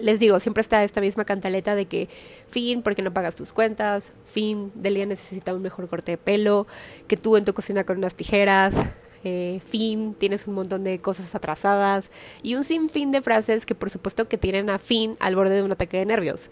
Les 0.00 0.20
digo, 0.20 0.40
siempre 0.40 0.60
está 0.60 0.84
esta 0.84 1.00
misma 1.00 1.24
cantaleta 1.24 1.74
de 1.74 1.86
que 1.86 2.08
Finn, 2.48 2.82
¿por 2.82 2.94
qué 2.94 3.02
no 3.02 3.12
pagas 3.12 3.36
tus 3.36 3.52
cuentas? 3.52 4.12
Finn, 4.24 4.72
Delia 4.74 5.06
necesita 5.06 5.54
un 5.54 5.62
mejor 5.62 5.88
corte 5.88 6.12
de 6.12 6.18
pelo, 6.18 6.66
que 7.06 7.16
tú 7.16 7.36
en 7.36 7.44
tu 7.44 7.54
cocina 7.54 7.84
con 7.84 7.98
unas 7.98 8.14
tijeras, 8.14 8.74
eh, 9.24 9.60
Finn, 9.64 10.14
tienes 10.14 10.46
un 10.46 10.54
montón 10.54 10.84
de 10.84 11.00
cosas 11.00 11.34
atrasadas 11.34 12.10
y 12.42 12.54
un 12.54 12.64
sinfín 12.64 13.10
de 13.10 13.22
frases 13.22 13.66
que 13.66 13.74
por 13.74 13.90
supuesto 13.90 14.28
que 14.28 14.38
tienen 14.38 14.70
a 14.70 14.78
Finn 14.78 15.16
al 15.18 15.34
borde 15.34 15.56
de 15.56 15.62
un 15.62 15.72
ataque 15.72 15.98
de 15.98 16.06
nervios. 16.06 16.50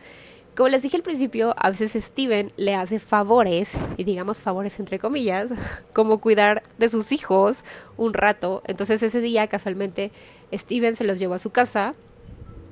Como 0.56 0.68
les 0.68 0.82
dije 0.82 0.96
al 0.96 1.02
principio, 1.02 1.54
a 1.58 1.70
veces 1.70 1.92
Steven 2.02 2.52
le 2.56 2.76
hace 2.76 3.00
favores, 3.00 3.76
y 3.96 4.04
digamos 4.04 4.40
favores 4.40 4.78
entre 4.78 5.00
comillas, 5.00 5.52
como 5.92 6.20
cuidar 6.20 6.62
de 6.78 6.88
sus 6.88 7.10
hijos 7.10 7.64
un 7.96 8.14
rato. 8.14 8.62
Entonces 8.66 9.02
ese 9.02 9.20
día 9.20 9.48
casualmente 9.48 10.12
Steven 10.52 10.94
se 10.94 11.04
los 11.04 11.18
llevó 11.18 11.34
a 11.34 11.38
su 11.40 11.50
casa 11.50 11.94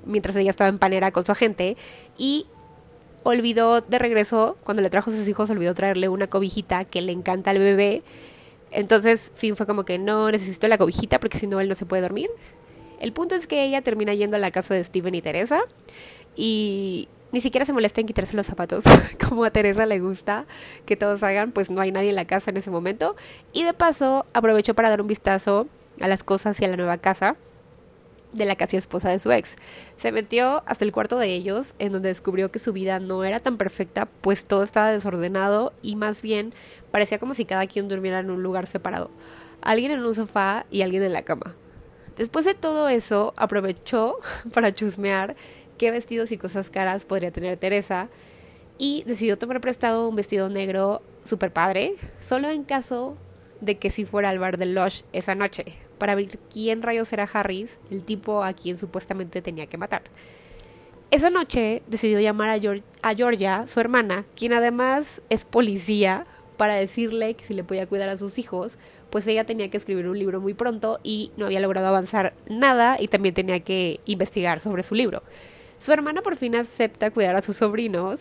mientras 0.04 0.36
ella 0.36 0.50
estaba 0.50 0.68
en 0.68 0.78
panera 0.78 1.10
con 1.10 1.24
su 1.24 1.32
agente 1.32 1.76
y 2.18 2.46
olvidó 3.24 3.80
de 3.80 3.98
regreso, 3.98 4.56
cuando 4.64 4.82
le 4.82 4.90
trajo 4.90 5.10
a 5.10 5.14
sus 5.14 5.26
hijos, 5.28 5.50
olvidó 5.50 5.74
traerle 5.74 6.08
una 6.08 6.26
cobijita 6.26 6.84
que 6.84 7.00
le 7.00 7.12
encanta 7.12 7.50
al 7.50 7.58
bebé. 7.58 8.02
Entonces 8.70 9.32
Finn 9.34 9.56
fue 9.56 9.66
como 9.66 9.84
que 9.84 9.98
no 9.98 10.30
necesito 10.30 10.66
la 10.68 10.78
cobijita 10.78 11.20
porque 11.20 11.38
si 11.38 11.46
no 11.46 11.60
él 11.60 11.68
no 11.68 11.74
se 11.74 11.86
puede 11.86 12.02
dormir. 12.02 12.30
El 13.00 13.12
punto 13.12 13.34
es 13.34 13.46
que 13.46 13.64
ella 13.64 13.82
termina 13.82 14.14
yendo 14.14 14.36
a 14.36 14.40
la 14.40 14.50
casa 14.50 14.74
de 14.74 14.84
Steven 14.84 15.14
y 15.14 15.22
Teresa 15.22 15.62
y 16.36 17.08
ni 17.32 17.40
siquiera 17.40 17.64
se 17.64 17.72
molesta 17.72 18.00
en 18.00 18.06
quitarse 18.06 18.36
los 18.36 18.46
zapatos, 18.46 18.84
como 19.28 19.44
a 19.44 19.50
Teresa 19.50 19.86
le 19.86 19.98
gusta 20.00 20.44
que 20.86 20.96
todos 20.96 21.22
hagan, 21.22 21.52
pues 21.52 21.70
no 21.70 21.80
hay 21.80 21.90
nadie 21.90 22.10
en 22.10 22.14
la 22.14 22.26
casa 22.26 22.50
en 22.50 22.58
ese 22.58 22.70
momento. 22.70 23.16
Y 23.52 23.64
de 23.64 23.72
paso 23.72 24.26
aprovechó 24.34 24.74
para 24.74 24.90
dar 24.90 25.00
un 25.00 25.08
vistazo 25.08 25.66
a 26.00 26.08
las 26.08 26.22
cosas 26.22 26.60
y 26.60 26.64
a 26.64 26.68
la 26.68 26.76
nueva 26.76 26.98
casa 26.98 27.36
de 28.32 28.44
la 28.46 28.56
casi 28.56 28.76
esposa 28.76 29.10
de 29.10 29.18
su 29.18 29.30
ex. 29.30 29.56
Se 29.96 30.12
metió 30.12 30.62
hasta 30.66 30.84
el 30.84 30.92
cuarto 30.92 31.18
de 31.18 31.34
ellos, 31.34 31.74
en 31.78 31.92
donde 31.92 32.08
descubrió 32.08 32.50
que 32.50 32.58
su 32.58 32.72
vida 32.72 32.98
no 32.98 33.24
era 33.24 33.40
tan 33.40 33.56
perfecta, 33.56 34.06
pues 34.06 34.44
todo 34.44 34.62
estaba 34.62 34.90
desordenado 34.90 35.72
y 35.82 35.96
más 35.96 36.22
bien 36.22 36.54
parecía 36.90 37.18
como 37.18 37.34
si 37.34 37.44
cada 37.44 37.66
quien 37.66 37.88
durmiera 37.88 38.20
en 38.20 38.30
un 38.30 38.42
lugar 38.42 38.66
separado. 38.66 39.10
Alguien 39.60 39.92
en 39.92 40.04
un 40.04 40.14
sofá 40.14 40.66
y 40.70 40.82
alguien 40.82 41.02
en 41.02 41.12
la 41.12 41.22
cama. 41.22 41.54
Después 42.16 42.44
de 42.44 42.54
todo 42.54 42.88
eso, 42.88 43.32
aprovechó 43.36 44.18
para 44.52 44.74
chusmear 44.74 45.36
qué 45.82 45.90
vestidos 45.90 46.30
y 46.30 46.38
cosas 46.38 46.70
caras 46.70 47.04
podría 47.04 47.32
tener 47.32 47.56
Teresa 47.56 48.08
y 48.78 49.02
decidió 49.04 49.36
tomar 49.36 49.60
prestado 49.60 50.08
un 50.08 50.14
vestido 50.14 50.48
negro 50.48 51.02
super 51.24 51.52
padre, 51.52 51.96
solo 52.20 52.50
en 52.50 52.62
caso 52.62 53.16
de 53.60 53.78
que 53.78 53.90
si 53.90 54.04
fuera 54.04 54.28
al 54.28 54.38
bar 54.38 54.58
del 54.58 54.76
Lush 54.76 55.02
esa 55.12 55.34
noche, 55.34 55.64
para 55.98 56.14
ver 56.14 56.38
quién 56.52 56.82
rayos 56.82 57.12
era 57.12 57.24
Harris, 57.24 57.80
el 57.90 58.04
tipo 58.04 58.44
a 58.44 58.52
quien 58.52 58.78
supuestamente 58.78 59.42
tenía 59.42 59.66
que 59.66 59.76
matar. 59.76 60.02
Esa 61.10 61.30
noche 61.30 61.82
decidió 61.88 62.20
llamar 62.20 62.50
a, 62.50 62.60
a 63.02 63.14
Georgia, 63.16 63.66
su 63.66 63.80
hermana, 63.80 64.24
quien 64.36 64.52
además 64.52 65.20
es 65.30 65.44
policía, 65.44 66.26
para 66.56 66.74
decirle 66.74 67.34
que 67.34 67.44
si 67.44 67.54
le 67.54 67.64
podía 67.64 67.88
cuidar 67.88 68.08
a 68.08 68.16
sus 68.16 68.38
hijos, 68.38 68.78
pues 69.10 69.26
ella 69.26 69.42
tenía 69.46 69.68
que 69.68 69.78
escribir 69.78 70.06
un 70.06 70.16
libro 70.16 70.40
muy 70.40 70.54
pronto 70.54 71.00
y 71.02 71.32
no 71.36 71.46
había 71.46 71.58
logrado 71.58 71.88
avanzar 71.88 72.34
nada 72.48 72.98
y 73.00 73.08
también 73.08 73.34
tenía 73.34 73.58
que 73.58 73.98
investigar 74.04 74.60
sobre 74.60 74.84
su 74.84 74.94
libro. 74.94 75.24
Su 75.82 75.92
hermana 75.92 76.22
por 76.22 76.36
fin 76.36 76.54
acepta 76.54 77.10
cuidar 77.10 77.34
a 77.34 77.42
sus 77.42 77.56
sobrinos 77.56 78.20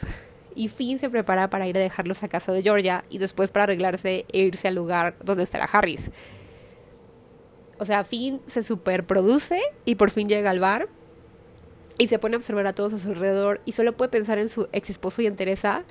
y 0.55 0.67
Finn 0.67 0.97
se 0.97 1.11
prepara 1.11 1.51
para 1.51 1.67
ir 1.67 1.77
a 1.77 1.79
dejarlos 1.79 2.23
a 2.23 2.27
casa 2.27 2.51
de 2.51 2.63
Georgia 2.63 3.05
y 3.07 3.19
después 3.19 3.51
para 3.51 3.65
arreglarse 3.65 4.25
e 4.33 4.39
irse 4.39 4.67
al 4.67 4.73
lugar 4.73 5.15
donde 5.23 5.43
estará 5.43 5.65
Harris. 5.65 6.09
O 7.77 7.85
sea, 7.85 8.03
Finn 8.03 8.41
se 8.47 8.63
superproduce 8.63 9.61
y 9.85 9.93
por 9.93 10.09
fin 10.09 10.27
llega 10.27 10.49
al 10.49 10.59
bar 10.59 10.89
y 11.99 12.07
se 12.07 12.17
pone 12.17 12.33
a 12.33 12.39
observar 12.39 12.65
a 12.65 12.73
todos 12.73 12.93
a 12.93 12.97
su 12.97 13.09
alrededor 13.09 13.61
y 13.63 13.73
solo 13.73 13.95
puede 13.95 14.09
pensar 14.09 14.39
en 14.39 14.49
su 14.49 14.67
ex 14.71 14.89
esposo 14.89 15.21
y 15.21 15.27
en 15.27 15.35
Teresa, 15.35 15.83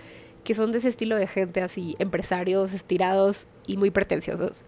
que 0.43 0.57
son 0.57 0.73
de 0.73 0.79
ese 0.79 0.89
estilo 0.89 1.15
de 1.15 1.29
gente 1.29 1.63
así, 1.63 1.95
empresarios, 2.01 2.73
estirados 2.73 3.47
y 3.69 3.77
muy 3.77 3.93
pretenciosos. 3.93 4.65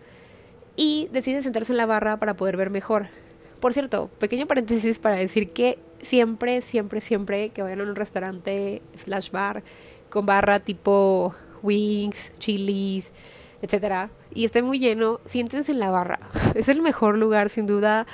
Y 0.77 1.09
decide 1.11 1.43
sentarse 1.43 1.73
en 1.73 1.79
la 1.79 1.87
barra 1.87 2.19
para 2.19 2.37
poder 2.37 2.57
ver 2.57 2.71
mejor. 2.71 3.09
Por 3.63 3.73
cierto, 3.73 4.11
pequeño 4.19 4.49
paréntesis 4.49 4.99
para 4.99 5.15
decir 5.15 5.53
que 5.53 5.79
siempre, 6.01 6.63
siempre, 6.63 7.01
siempre 7.01 7.51
que 7.51 7.63
vayan 7.63 7.79
a 7.79 7.85
un 7.85 7.95
restaurante 7.95 8.83
slash 8.97 9.31
bar 9.31 9.63
con 10.11 10.27
barra 10.27 10.59
tipo 10.59 11.33
wings, 11.63 12.33
chilis, 12.41 13.13
etcétera, 13.63 14.11
y 14.35 14.47
esté 14.47 14.63
muy 14.63 14.81
lleno, 14.81 15.21
siéntense 15.27 15.71
en 15.71 15.79
la 15.79 15.91
barra. 15.91 16.19
Es 16.57 16.69
el 16.69 16.83
mejor 16.83 17.17
lugar, 17.17 17.51
sin 17.51 17.69
duda. 17.69 18.05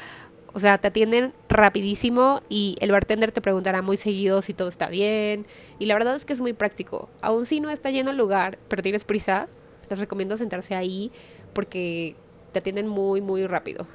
O 0.53 0.61
sea, 0.61 0.77
te 0.77 0.89
atienden 0.89 1.33
rapidísimo 1.49 2.43
y 2.51 2.77
el 2.81 2.93
bartender 2.93 3.33
te 3.33 3.41
preguntará 3.41 3.81
muy 3.81 3.97
seguido 3.97 4.43
si 4.43 4.53
todo 4.53 4.69
está 4.69 4.91
bien. 4.91 5.47
Y 5.79 5.87
la 5.87 5.95
verdad 5.95 6.15
es 6.15 6.27
que 6.27 6.35
es 6.35 6.43
muy 6.43 6.53
práctico. 6.53 7.09
Aún 7.23 7.47
si 7.47 7.61
no 7.61 7.71
está 7.71 7.91
lleno 7.91 8.11
el 8.11 8.19
lugar, 8.19 8.59
pero 8.69 8.83
tienes 8.83 9.07
prisa, 9.07 9.49
les 9.89 9.99
recomiendo 9.99 10.37
sentarse 10.37 10.75
ahí 10.75 11.11
porque 11.55 12.17
te 12.53 12.59
atienden 12.59 12.87
muy, 12.87 13.23
muy 13.23 13.47
rápido. 13.47 13.87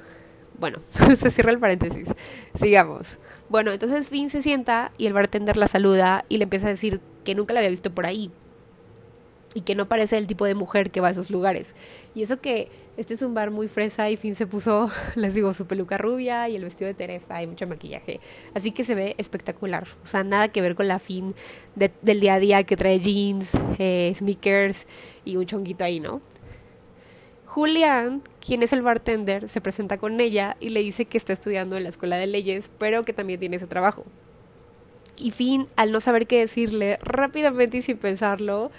Bueno, 0.58 0.78
se 1.18 1.30
cierra 1.30 1.52
el 1.52 1.58
paréntesis. 1.58 2.14
Sigamos. 2.58 3.18
Bueno, 3.48 3.72
entonces 3.72 4.08
Finn 4.08 4.30
se 4.30 4.42
sienta 4.42 4.92
y 4.98 5.06
el 5.06 5.12
bartender 5.12 5.56
la 5.56 5.68
saluda 5.68 6.24
y 6.28 6.38
le 6.38 6.44
empieza 6.44 6.66
a 6.68 6.70
decir 6.70 7.00
que 7.24 7.34
nunca 7.34 7.54
la 7.54 7.60
había 7.60 7.70
visto 7.70 7.94
por 7.94 8.06
ahí. 8.06 8.30
Y 9.54 9.60
que 9.60 9.74
no 9.74 9.88
parece 9.88 10.18
el 10.18 10.26
tipo 10.26 10.44
de 10.46 10.54
mujer 10.54 10.90
que 10.90 11.00
va 11.00 11.08
a 11.08 11.10
esos 11.12 11.30
lugares. 11.30 11.76
Y 12.14 12.22
eso 12.22 12.40
que 12.40 12.68
este 12.96 13.14
es 13.14 13.22
un 13.22 13.34
bar 13.34 13.50
muy 13.50 13.66
fresa 13.66 14.08
y 14.08 14.16
Finn 14.16 14.36
se 14.36 14.46
puso, 14.46 14.88
les 15.16 15.34
digo, 15.34 15.52
su 15.52 15.66
peluca 15.66 15.98
rubia 15.98 16.48
y 16.48 16.56
el 16.56 16.64
vestido 16.64 16.88
de 16.88 16.94
Teresa 16.94 17.42
y 17.42 17.46
mucho 17.46 17.66
maquillaje. 17.66 18.20
Así 18.54 18.70
que 18.70 18.84
se 18.84 18.94
ve 18.94 19.14
espectacular. 19.18 19.86
O 20.02 20.06
sea, 20.06 20.22
nada 20.22 20.48
que 20.48 20.60
ver 20.60 20.74
con 20.74 20.88
la 20.88 20.98
Finn 20.98 21.34
del 21.74 22.20
día 22.20 22.34
a 22.34 22.38
día 22.38 22.64
que 22.64 22.76
trae 22.76 23.00
jeans, 23.00 23.56
eh, 23.78 24.12
sneakers 24.14 24.86
y 25.24 25.36
un 25.36 25.46
chonguito 25.46 25.84
ahí, 25.84 25.98
¿no? 25.98 26.20
Julián, 27.54 28.24
quien 28.44 28.64
es 28.64 28.72
el 28.72 28.82
bartender, 28.82 29.48
se 29.48 29.60
presenta 29.60 29.96
con 29.96 30.20
ella 30.20 30.56
y 30.58 30.70
le 30.70 30.80
dice 30.80 31.04
que 31.04 31.16
está 31.16 31.32
estudiando 31.32 31.76
en 31.76 31.84
la 31.84 31.88
escuela 31.88 32.16
de 32.16 32.26
leyes, 32.26 32.68
pero 32.78 33.04
que 33.04 33.12
también 33.12 33.38
tiene 33.38 33.54
ese 33.54 33.68
trabajo. 33.68 34.04
Y 35.16 35.30
Finn, 35.30 35.68
al 35.76 35.92
no 35.92 36.00
saber 36.00 36.26
qué 36.26 36.40
decirle, 36.40 36.98
rápidamente 37.00 37.76
y 37.76 37.82
sin 37.82 37.96
pensarlo, 37.96 38.72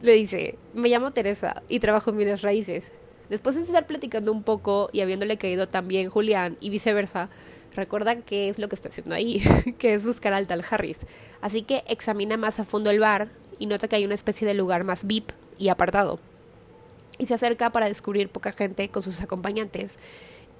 le 0.00 0.14
dice, 0.14 0.56
me 0.72 0.88
llamo 0.88 1.10
Teresa 1.10 1.62
y 1.68 1.80
trabajo 1.80 2.08
en 2.08 2.16
bienes 2.16 2.40
raíces. 2.40 2.92
Después 3.28 3.56
de 3.56 3.60
estar 3.60 3.86
platicando 3.86 4.32
un 4.32 4.42
poco 4.42 4.88
y 4.94 5.02
habiéndole 5.02 5.36
caído 5.36 5.68
también 5.68 6.08
Julián 6.08 6.56
y 6.62 6.70
viceversa, 6.70 7.28
recuerda 7.74 8.22
qué 8.22 8.48
es 8.48 8.58
lo 8.58 8.70
que 8.70 8.74
está 8.74 8.88
haciendo 8.88 9.14
ahí, 9.14 9.42
que 9.78 9.92
es 9.92 10.02
buscar 10.02 10.32
al 10.32 10.46
tal 10.46 10.64
Harris. 10.70 11.06
Así 11.42 11.60
que 11.60 11.84
examina 11.86 12.38
más 12.38 12.58
a 12.58 12.64
fondo 12.64 12.88
el 12.88 13.00
bar 13.00 13.28
y 13.58 13.66
nota 13.66 13.86
que 13.86 13.96
hay 13.96 14.06
una 14.06 14.14
especie 14.14 14.48
de 14.48 14.54
lugar 14.54 14.82
más 14.82 15.06
VIP 15.06 15.30
y 15.58 15.68
apartado 15.68 16.18
y 17.18 17.26
se 17.26 17.34
acerca 17.34 17.70
para 17.70 17.88
descubrir 17.88 18.28
poca 18.28 18.52
gente 18.52 18.88
con 18.88 19.02
sus 19.02 19.20
acompañantes. 19.20 19.98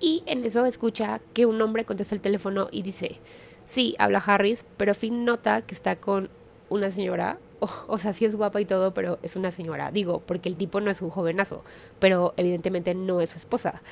Y 0.00 0.22
en 0.26 0.44
eso 0.44 0.66
escucha 0.66 1.20
que 1.32 1.46
un 1.46 1.60
hombre 1.62 1.84
contesta 1.84 2.14
el 2.14 2.20
teléfono 2.20 2.68
y 2.70 2.82
dice, 2.82 3.20
sí, 3.64 3.94
habla 3.98 4.18
Harris, 4.18 4.64
pero 4.76 4.94
Finn 4.94 5.24
nota 5.24 5.62
que 5.62 5.74
está 5.74 5.96
con 5.96 6.28
una 6.68 6.90
señora, 6.90 7.38
o, 7.86 7.98
sea, 7.98 8.12
sí 8.12 8.24
es 8.24 8.36
guapa 8.36 8.60
y 8.60 8.64
todo, 8.64 8.94
pero 8.94 9.18
es 9.22 9.36
una 9.36 9.50
señora, 9.50 9.90
digo, 9.92 10.20
porque 10.26 10.48
el 10.48 10.56
tipo 10.56 10.80
no 10.80 10.90
es 10.90 11.02
un 11.02 11.10
jovenazo, 11.10 11.64
pero 11.98 12.34
evidentemente 12.36 12.94
no 12.94 13.20
es 13.20 13.30
su 13.30 13.38
esposa. 13.38 13.82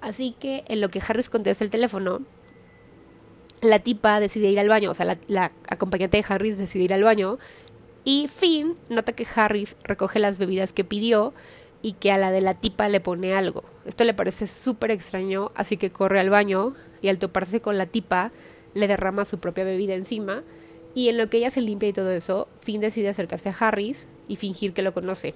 Así 0.00 0.34
que 0.38 0.64
en 0.68 0.80
lo 0.80 0.88
que 0.88 1.02
Harris 1.06 1.28
contesta 1.28 1.64
el 1.64 1.70
teléfono, 1.70 2.22
la 3.60 3.80
tipa 3.80 4.20
decide 4.20 4.48
ir 4.48 4.60
al 4.60 4.68
baño, 4.68 4.90
o 4.90 4.94
sea, 4.94 5.04
la, 5.04 5.18
la 5.26 5.52
acompañante 5.68 6.16
de 6.16 6.24
Harris 6.28 6.58
decide 6.58 6.84
ir 6.84 6.94
al 6.94 7.02
baño, 7.02 7.38
y 8.04 8.28
Finn 8.28 8.76
nota 8.88 9.12
que 9.12 9.26
Harris 9.34 9.76
recoge 9.82 10.18
las 10.18 10.38
bebidas 10.38 10.72
que 10.72 10.84
pidió, 10.84 11.34
y 11.82 11.92
que 11.92 12.12
a 12.12 12.18
la 12.18 12.30
de 12.30 12.40
la 12.40 12.54
tipa 12.54 12.88
le 12.88 13.00
pone 13.00 13.34
algo. 13.34 13.64
Esto 13.84 14.04
le 14.04 14.14
parece 14.14 14.46
súper 14.46 14.90
extraño, 14.90 15.52
así 15.54 15.76
que 15.76 15.90
corre 15.90 16.20
al 16.20 16.30
baño 16.30 16.74
y 17.00 17.08
al 17.08 17.18
toparse 17.18 17.60
con 17.60 17.78
la 17.78 17.86
tipa 17.86 18.32
le 18.74 18.88
derrama 18.88 19.24
su 19.24 19.38
propia 19.38 19.64
bebida 19.64 19.94
encima 19.94 20.42
y 20.94 21.08
en 21.08 21.16
lo 21.16 21.30
que 21.30 21.38
ella 21.38 21.50
se 21.50 21.60
limpia 21.60 21.88
y 21.88 21.92
todo 21.92 22.10
eso, 22.10 22.48
Finn 22.60 22.80
decide 22.80 23.08
acercarse 23.08 23.48
a 23.48 23.54
Harris 23.56 24.08
y 24.26 24.36
fingir 24.36 24.72
que 24.72 24.82
lo 24.82 24.92
conoce. 24.94 25.34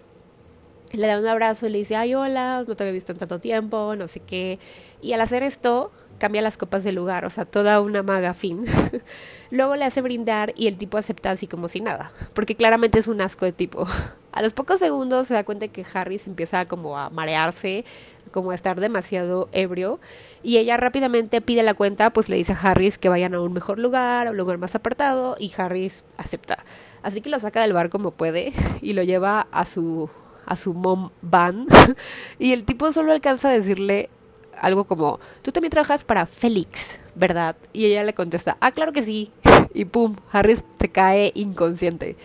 Le 0.93 1.07
da 1.07 1.19
un 1.19 1.27
abrazo 1.27 1.67
y 1.67 1.71
le 1.71 1.79
dice, 1.79 1.97
ay, 1.97 2.15
hola, 2.15 2.65
no 2.67 2.75
te 2.75 2.83
había 2.83 2.93
visto 2.93 3.13
en 3.13 3.19
tanto 3.19 3.39
tiempo, 3.39 3.95
no 3.97 4.09
sé 4.09 4.21
qué. 4.21 4.59
Y 5.01 5.13
al 5.13 5.21
hacer 5.21 5.43
esto, 5.43 5.91
cambia 6.23 6.41
las 6.41 6.57
copas 6.57 6.85
del 6.85 6.95
lugar, 6.95 7.25
o 7.25 7.31
sea, 7.31 7.45
toda 7.45 7.81
una 7.81 8.05
maga 8.05 8.33
fin. 8.33 8.65
Luego 9.51 9.75
le 9.75 9.85
hace 9.85 10.03
brindar 10.03 10.53
y 10.55 10.69
el 10.69 10.77
tipo 10.77 10.97
acepta 10.97 11.33
así 11.33 11.49
como 11.49 11.67
si 11.67 11.81
nada, 11.81 12.13
porque 12.33 12.55
claramente 12.55 13.01
es 13.01 13.09
un 13.09 13.21
asco 13.21 13.45
de 13.45 13.51
tipo. 13.51 13.89
A 14.31 14.41
los 14.41 14.53
pocos 14.53 14.79
segundos 14.79 15.27
se 15.27 15.35
da 15.35 15.43
cuenta 15.43 15.67
que 15.67 15.85
Harris 15.93 16.29
empieza 16.29 16.67
como 16.69 16.97
a 16.97 17.11
marearse, 17.11 17.85
como 18.31 18.53
a 18.53 18.55
estar 18.55 18.79
demasiado 18.79 19.49
ebrio, 19.51 19.99
y 20.45 20.59
ella 20.59 20.77
rápidamente 20.77 21.41
pide 21.41 21.65
la 21.65 21.75
cuenta, 21.75 22.11
pues 22.11 22.29
le 22.29 22.37
dice 22.37 22.53
a 22.53 22.57
Harris 22.57 22.99
que 22.99 23.09
vayan 23.09 23.35
a 23.35 23.41
un 23.41 23.53
mejor 23.53 23.81
lugar, 23.81 24.29
a 24.29 24.31
un 24.31 24.37
lugar 24.37 24.59
más 24.59 24.77
apartado, 24.77 25.35
y 25.41 25.53
Harris 25.59 26.05
acepta. 26.19 26.65
Así 27.03 27.21
que 27.21 27.31
lo 27.31 27.41
saca 27.41 27.61
del 27.63 27.73
bar 27.73 27.91
como 27.91 28.13
puede 28.13 28.53
y 28.81 28.93
lo 28.93 29.03
lleva 29.03 29.49
a 29.51 29.65
su 29.65 30.09
a 30.47 30.57
su 30.57 30.75
mom 30.75 31.11
van 31.21 31.67
y 32.39 32.53
el 32.53 32.65
tipo 32.65 32.93
solo 32.93 33.13
alcanza 33.13 33.49
a 33.49 33.53
decirle 33.53 34.11
algo 34.61 34.85
como, 34.85 35.21
tú 35.43 35.53
también 35.53 35.71
trabajas 35.71 36.05
para 36.05 36.27
Félix, 36.27 36.99
¿verdad? 37.15 37.57
Y 37.73 37.87
ella 37.87 38.05
le 38.05 38.15
contesta, 38.15 38.57
ah, 38.61 38.73
claro 38.73 38.93
que 38.93 39.03
sí. 39.03 39.31
Y 39.75 39.87
pum, 39.87 40.17
Harris 40.31 40.65
se 40.79 40.91
cae 40.91 41.33
inconsciente. 41.35 42.17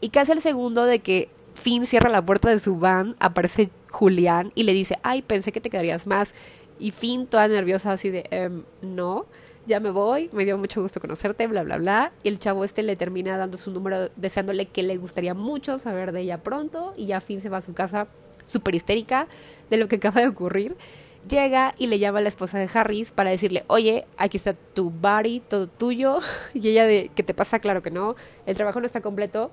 Y 0.00 0.08
casi 0.08 0.32
al 0.32 0.42
segundo 0.42 0.84
de 0.84 0.98
que 0.98 1.28
Finn 1.54 1.86
cierra 1.86 2.08
la 2.08 2.24
puerta 2.24 2.48
de 2.50 2.58
su 2.58 2.78
van, 2.78 3.14
aparece 3.20 3.70
Julián 3.90 4.52
y 4.54 4.64
le 4.64 4.72
dice, 4.72 4.98
ay, 5.02 5.22
pensé 5.22 5.52
que 5.52 5.60
te 5.60 5.70
quedarías 5.70 6.06
más. 6.06 6.34
Y 6.78 6.90
Finn, 6.90 7.26
toda 7.26 7.46
nerviosa, 7.48 7.92
así 7.92 8.10
de, 8.10 8.24
ehm, 8.30 8.64
no, 8.82 9.26
ya 9.66 9.80
me 9.80 9.90
voy, 9.90 10.30
me 10.32 10.44
dio 10.44 10.56
mucho 10.58 10.80
gusto 10.80 11.00
conocerte, 11.00 11.46
bla, 11.46 11.62
bla, 11.62 11.76
bla. 11.76 12.12
Y 12.22 12.28
el 12.28 12.38
chavo 12.38 12.64
este 12.64 12.82
le 12.82 12.96
termina 12.96 13.36
dando 13.36 13.58
su 13.58 13.70
número, 13.70 14.08
deseándole 14.16 14.66
que 14.66 14.82
le 14.82 14.96
gustaría 14.96 15.34
mucho 15.34 15.78
saber 15.78 16.12
de 16.12 16.22
ella 16.22 16.42
pronto. 16.42 16.94
Y 16.96 17.06
ya 17.06 17.20
Finn 17.20 17.40
se 17.40 17.48
va 17.48 17.58
a 17.58 17.62
su 17.62 17.74
casa 17.74 18.08
súper 18.46 18.74
histérica 18.74 19.28
de 19.70 19.76
lo 19.76 19.88
que 19.88 19.96
acaba 19.96 20.20
de 20.20 20.28
ocurrir 20.28 20.76
llega 21.28 21.72
y 21.78 21.86
le 21.86 21.98
llama 21.98 22.18
a 22.18 22.22
la 22.22 22.28
esposa 22.28 22.58
de 22.58 22.68
Harris 22.72 23.12
para 23.12 23.30
decirle, 23.30 23.64
oye, 23.66 24.06
aquí 24.16 24.36
está 24.36 24.54
tu 24.54 24.90
body, 24.90 25.40
todo 25.40 25.66
tuyo. 25.66 26.20
Y 26.54 26.68
ella 26.68 26.86
de, 26.86 27.10
¿qué 27.14 27.22
te 27.22 27.34
pasa? 27.34 27.58
Claro 27.58 27.82
que 27.82 27.90
no, 27.90 28.16
el 28.46 28.56
trabajo 28.56 28.80
no 28.80 28.86
está 28.86 29.00
completo. 29.00 29.50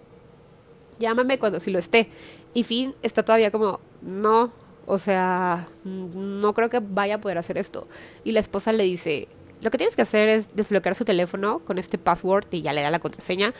Llámame 1.00 1.40
cuando 1.40 1.60
sí 1.60 1.72
lo 1.72 1.80
esté. 1.80 2.10
Y 2.54 2.64
Finn 2.64 2.96
está 3.02 3.24
todavía 3.24 3.52
como, 3.52 3.80
no, 4.02 4.52
o 4.86 4.98
sea, 4.98 5.68
no 5.84 6.54
creo 6.54 6.70
que 6.70 6.80
vaya 6.80 7.16
a 7.16 7.22
poder 7.22 7.38
hacer 7.38 7.58
esto. 7.58 7.88
Y 8.24 8.32
la 8.32 8.40
esposa 8.40 8.72
le 8.72 8.84
dice, 8.84 9.28
lo 9.62 9.72
que 9.72 9.78
tienes 9.78 9.96
que 9.96 10.04
hacer 10.04 10.30
es 10.30 10.56
desbloquear 10.56 10.96
su 10.96 11.06
teléfono 11.06 11.60
con 11.60 11.78
este 11.78 11.98
password 11.98 12.46
y 12.52 12.62
ya 12.62 12.74
le 12.74 12.82
da 12.82 12.92
la 12.92 13.00
contraseña 13.00 13.54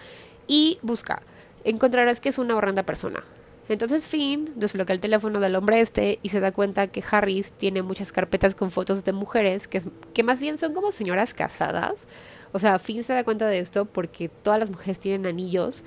y 0.48 0.80
busca. 0.82 1.22
Encontrarás 1.64 2.20
que 2.20 2.30
es 2.30 2.38
una 2.38 2.56
horrenda 2.56 2.84
persona. 2.84 3.24
Entonces 3.68 4.08
Finn 4.08 4.52
desbloquea 4.56 4.94
el 4.94 5.02
teléfono 5.02 5.40
del 5.40 5.56
hombre 5.56 5.80
este 5.80 6.20
y 6.22 6.30
se 6.30 6.40
da 6.40 6.52
cuenta 6.52 6.88
que 6.88 7.04
Harris 7.10 7.52
tiene 7.52 7.82
muchas 7.82 8.12
carpetas 8.12 8.54
con 8.54 8.70
fotos 8.70 9.04
de 9.04 9.12
mujeres 9.12 9.68
que, 9.68 9.82
que 10.14 10.24
más 10.24 10.40
bien 10.40 10.58
son 10.58 10.74
como 10.74 10.92
señoras 10.92 11.34
casadas. 11.34 12.08
O 12.52 12.60
sea, 12.60 12.78
Finn 12.78 13.04
se 13.04 13.14
da 13.14 13.24
cuenta 13.24 13.48
de 13.48 13.60
esto 13.60 13.86
porque 13.86 14.30
todas 14.30 14.60
las 14.60 14.70
mujeres 14.70 15.00
tienen 15.00 15.26
anillos 15.26 15.84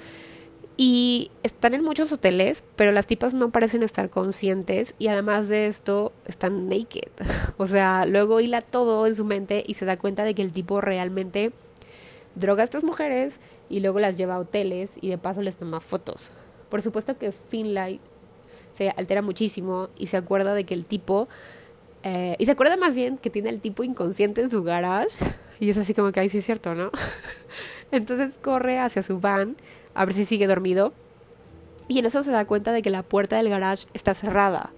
y 0.80 1.32
están 1.42 1.74
en 1.74 1.82
muchos 1.82 2.12
hoteles, 2.12 2.62
pero 2.76 2.92
las 2.92 3.08
tipas 3.08 3.34
no 3.34 3.50
parecen 3.50 3.82
estar 3.82 4.10
conscientes 4.10 4.94
y 5.00 5.08
además 5.08 5.48
de 5.48 5.66
esto 5.66 6.12
están 6.24 6.68
naked. 6.68 7.10
O 7.60 7.66
sea, 7.66 8.06
luego 8.06 8.40
hila 8.40 8.60
todo 8.60 9.04
en 9.08 9.16
su 9.16 9.24
mente 9.24 9.64
y 9.66 9.74
se 9.74 9.84
da 9.84 9.98
cuenta 9.98 10.22
de 10.22 10.36
que 10.36 10.42
el 10.42 10.52
tipo 10.52 10.80
realmente 10.80 11.52
droga 12.36 12.62
a 12.62 12.64
estas 12.64 12.84
mujeres 12.84 13.40
y 13.68 13.80
luego 13.80 13.98
las 13.98 14.16
lleva 14.16 14.36
a 14.36 14.38
hoteles 14.38 14.96
y 15.00 15.08
de 15.08 15.18
paso 15.18 15.42
les 15.42 15.56
toma 15.56 15.80
fotos. 15.80 16.30
Por 16.68 16.82
supuesto 16.82 17.16
que 17.18 17.32
Finlay 17.32 18.00
se 18.74 18.90
altera 18.90 19.22
muchísimo 19.22 19.88
y 19.96 20.06
se 20.06 20.16
acuerda 20.16 20.54
de 20.54 20.64
que 20.64 20.74
el 20.74 20.84
tipo... 20.84 21.28
Eh, 22.04 22.36
y 22.38 22.46
se 22.46 22.52
acuerda 22.52 22.76
más 22.76 22.94
bien 22.94 23.18
que 23.18 23.28
tiene 23.28 23.48
el 23.48 23.60
tipo 23.60 23.82
inconsciente 23.82 24.40
en 24.40 24.50
su 24.50 24.62
garage. 24.62 25.16
Y 25.60 25.70
es 25.70 25.76
así 25.76 25.94
como 25.94 26.12
que 26.12 26.20
ahí 26.20 26.28
sí 26.28 26.38
es 26.38 26.44
cierto, 26.44 26.74
¿no? 26.74 26.90
Entonces 27.90 28.38
corre 28.40 28.78
hacia 28.78 29.02
su 29.02 29.18
van 29.18 29.56
a 29.94 30.04
ver 30.04 30.14
si 30.14 30.24
sigue 30.24 30.46
dormido. 30.46 30.92
Y 31.88 31.98
en 31.98 32.06
eso 32.06 32.22
se 32.22 32.30
da 32.30 32.44
cuenta 32.44 32.70
de 32.70 32.82
que 32.82 32.90
la 32.90 33.02
puerta 33.02 33.36
del 33.36 33.48
garage 33.48 33.88
está 33.94 34.14
cerrada. 34.14 34.70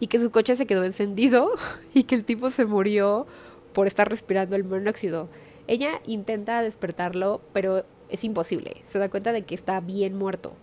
Y 0.00 0.06
que 0.06 0.18
su 0.18 0.30
coche 0.30 0.56
se 0.56 0.66
quedó 0.66 0.84
encendido. 0.84 1.50
Y 1.94 2.04
que 2.04 2.14
el 2.14 2.24
tipo 2.24 2.50
se 2.50 2.64
murió 2.64 3.26
por 3.74 3.86
estar 3.86 4.08
respirando 4.08 4.56
el 4.56 4.64
monóxido. 4.64 5.28
Ella 5.66 6.00
intenta 6.06 6.62
despertarlo, 6.62 7.40
pero 7.52 7.84
es 8.12 8.24
imposible. 8.24 8.74
Se 8.84 8.98
da 8.98 9.08
cuenta 9.08 9.32
de 9.32 9.42
que 9.42 9.54
está 9.54 9.80
bien 9.80 10.16
muerto. 10.16 10.54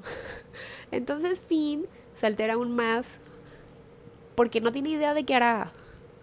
Entonces 0.91 1.41
Finn 1.41 1.87
se 2.13 2.27
altera 2.27 2.53
aún 2.53 2.75
más 2.75 3.19
porque 4.35 4.61
no 4.61 4.71
tiene 4.71 4.91
idea 4.91 5.13
de 5.13 5.25
qué 5.25 5.35
hará. 5.35 5.73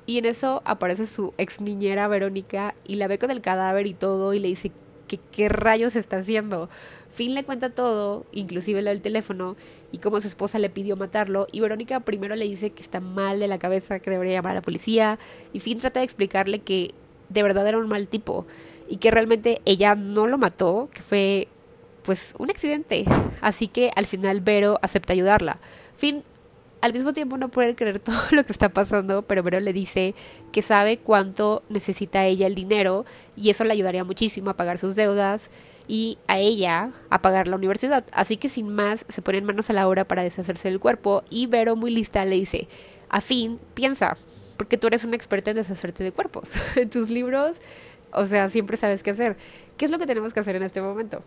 Y 0.06 0.18
en 0.18 0.24
eso 0.24 0.62
aparece 0.64 1.04
su 1.04 1.34
ex 1.36 1.60
niñera 1.60 2.06
Verónica 2.06 2.74
y 2.86 2.94
la 2.94 3.08
ve 3.08 3.18
con 3.18 3.30
el 3.32 3.40
cadáver 3.40 3.86
y 3.88 3.94
todo 3.94 4.32
y 4.34 4.38
le 4.38 4.48
dice 4.48 4.70
que 5.08 5.18
qué 5.18 5.48
rayos 5.48 5.96
está 5.96 6.18
haciendo. 6.18 6.68
Finn 7.10 7.34
le 7.34 7.44
cuenta 7.44 7.70
todo, 7.70 8.24
inclusive 8.30 8.82
lo 8.82 8.90
del 8.90 9.00
teléfono 9.00 9.56
y 9.90 9.98
cómo 9.98 10.20
su 10.20 10.28
esposa 10.28 10.58
le 10.58 10.70
pidió 10.70 10.96
matarlo 10.96 11.46
y 11.50 11.60
Verónica 11.60 12.00
primero 12.00 12.36
le 12.36 12.44
dice 12.44 12.70
que 12.70 12.82
está 12.82 13.00
mal 13.00 13.40
de 13.40 13.48
la 13.48 13.58
cabeza, 13.58 13.98
que 13.98 14.10
debería 14.10 14.34
llamar 14.34 14.52
a 14.52 14.56
la 14.56 14.62
policía 14.62 15.18
y 15.52 15.60
Finn 15.60 15.80
trata 15.80 16.00
de 16.00 16.04
explicarle 16.04 16.60
que 16.60 16.94
de 17.28 17.42
verdad 17.42 17.66
era 17.66 17.78
un 17.78 17.88
mal 17.88 18.06
tipo 18.06 18.46
y 18.88 18.98
que 18.98 19.10
realmente 19.10 19.60
ella 19.64 19.94
no 19.94 20.26
lo 20.26 20.38
mató, 20.38 20.88
que 20.92 21.02
fue 21.02 21.48
pues 22.02 22.34
un 22.38 22.50
accidente. 22.50 23.04
Así 23.40 23.68
que 23.68 23.90
al 23.96 24.06
final 24.06 24.40
Vero 24.40 24.78
acepta 24.82 25.12
ayudarla. 25.12 25.58
Fin, 25.96 26.22
al 26.80 26.92
mismo 26.92 27.12
tiempo 27.12 27.36
no 27.36 27.48
puede 27.48 27.74
creer 27.74 27.98
todo 28.00 28.16
lo 28.30 28.44
que 28.44 28.52
está 28.52 28.68
pasando, 28.68 29.22
pero 29.22 29.42
Vero 29.42 29.60
le 29.60 29.72
dice 29.72 30.14
que 30.52 30.62
sabe 30.62 30.98
cuánto 30.98 31.62
necesita 31.68 32.24
ella 32.24 32.46
el 32.46 32.54
dinero 32.54 33.04
y 33.36 33.50
eso 33.50 33.64
le 33.64 33.72
ayudaría 33.72 34.04
muchísimo 34.04 34.50
a 34.50 34.56
pagar 34.56 34.78
sus 34.78 34.94
deudas 34.94 35.50
y 35.88 36.18
a 36.26 36.38
ella 36.38 36.92
a 37.10 37.22
pagar 37.22 37.48
la 37.48 37.56
universidad. 37.56 38.04
Así 38.12 38.36
que 38.36 38.48
sin 38.48 38.68
más 38.68 39.04
se 39.08 39.22
ponen 39.22 39.44
manos 39.44 39.68
a 39.70 39.72
la 39.72 39.88
obra 39.88 40.04
para 40.04 40.22
deshacerse 40.22 40.68
del 40.68 40.80
cuerpo 40.80 41.24
y 41.28 41.46
Vero 41.46 41.76
muy 41.76 41.90
lista 41.90 42.24
le 42.24 42.36
dice, 42.36 42.68
a 43.08 43.20
fin, 43.20 43.58
piensa, 43.74 44.16
porque 44.56 44.78
tú 44.78 44.86
eres 44.86 45.04
una 45.04 45.16
experta 45.16 45.50
en 45.50 45.56
deshacerte 45.56 46.04
de 46.04 46.12
cuerpos. 46.12 46.54
en 46.76 46.90
tus 46.90 47.10
libros, 47.10 47.60
o 48.16 48.26
sea, 48.26 48.48
siempre 48.48 48.76
sabes 48.76 49.02
qué 49.02 49.10
hacer. 49.10 49.36
¿Qué 49.76 49.84
es 49.84 49.90
lo 49.90 49.98
que 49.98 50.06
tenemos 50.06 50.32
que 50.32 50.40
hacer 50.40 50.56
en 50.56 50.62
este 50.62 50.80
momento? 50.80 51.22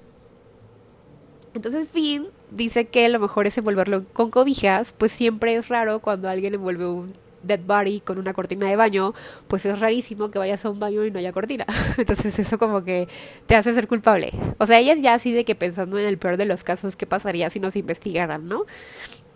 Entonces 1.54 1.90
Finn 1.90 2.28
dice 2.50 2.86
que 2.86 3.08
lo 3.10 3.20
mejor 3.20 3.46
es 3.46 3.58
envolverlo 3.58 4.06
con 4.12 4.32
cobijas, 4.32 4.92
pues 4.92 5.12
siempre 5.12 5.56
es 5.56 5.70
raro 5.70 6.00
cuando 6.00 6.30
alguien 6.30 6.56
envuelve 6.56 6.88
un 6.88 7.14
dead 7.44 7.60
body 7.60 8.02
con 8.02 8.18
una 8.18 8.34
cortina 8.34 8.68
de 8.68 8.76
baño, 8.76 9.14
pues 9.48 9.66
es 9.68 9.80
rarísimo 9.80 10.32
que 10.32 10.40
vayas 10.40 10.66
a 10.66 10.72
un 10.72 10.80
baño 10.80 11.06
y 11.06 11.12
no 11.12 11.20
haya 11.20 11.32
cortina. 11.32 11.66
Entonces 11.98 12.38
eso 12.40 12.58
como 12.58 12.84
que 12.84 13.08
te 13.46 13.56
hace 13.56 13.72
ser 13.74 13.88
culpable. 13.88 14.32
O 14.58 14.66
sea, 14.66 14.80
ella 14.80 14.94
es 14.94 15.02
ya 15.02 15.14
así 15.14 15.32
de 15.32 15.46
que 15.46 15.54
pensando 15.54 16.00
en 16.00 16.08
el 16.08 16.18
peor 16.18 16.38
de 16.38 16.46
los 16.46 16.64
casos, 16.64 16.96
¿qué 16.96 17.06
pasaría 17.06 17.52
si 17.52 17.60
nos 17.60 17.76
investigaran, 17.76 18.48
no? 18.48 18.66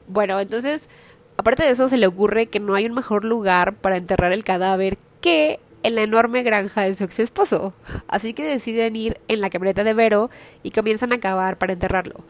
Bueno, 0.07 0.39
entonces, 0.39 0.89
aparte 1.37 1.63
de 1.63 1.69
eso, 1.69 1.87
se 1.87 1.97
le 1.97 2.07
ocurre 2.07 2.47
que 2.47 2.59
no 2.59 2.73
hay 2.73 2.87
un 2.87 2.93
mejor 2.93 3.25
lugar 3.25 3.75
para 3.75 3.97
enterrar 3.97 4.33
el 4.33 4.43
cadáver 4.43 4.97
que 5.21 5.59
en 5.83 5.95
la 5.95 6.01
enorme 6.01 6.43
granja 6.43 6.81
de 6.81 6.95
su 6.95 7.03
ex 7.03 7.19
esposo. 7.19 7.73
Así 8.07 8.33
que 8.33 8.43
deciden 8.43 8.95
ir 8.95 9.19
en 9.27 9.41
la 9.41 9.49
camioneta 9.49 9.83
de 9.83 9.93
Vero 9.93 10.29
y 10.63 10.71
comienzan 10.71 11.13
a 11.13 11.19
cavar 11.19 11.57
para 11.57 11.73
enterrarlo. 11.73 12.23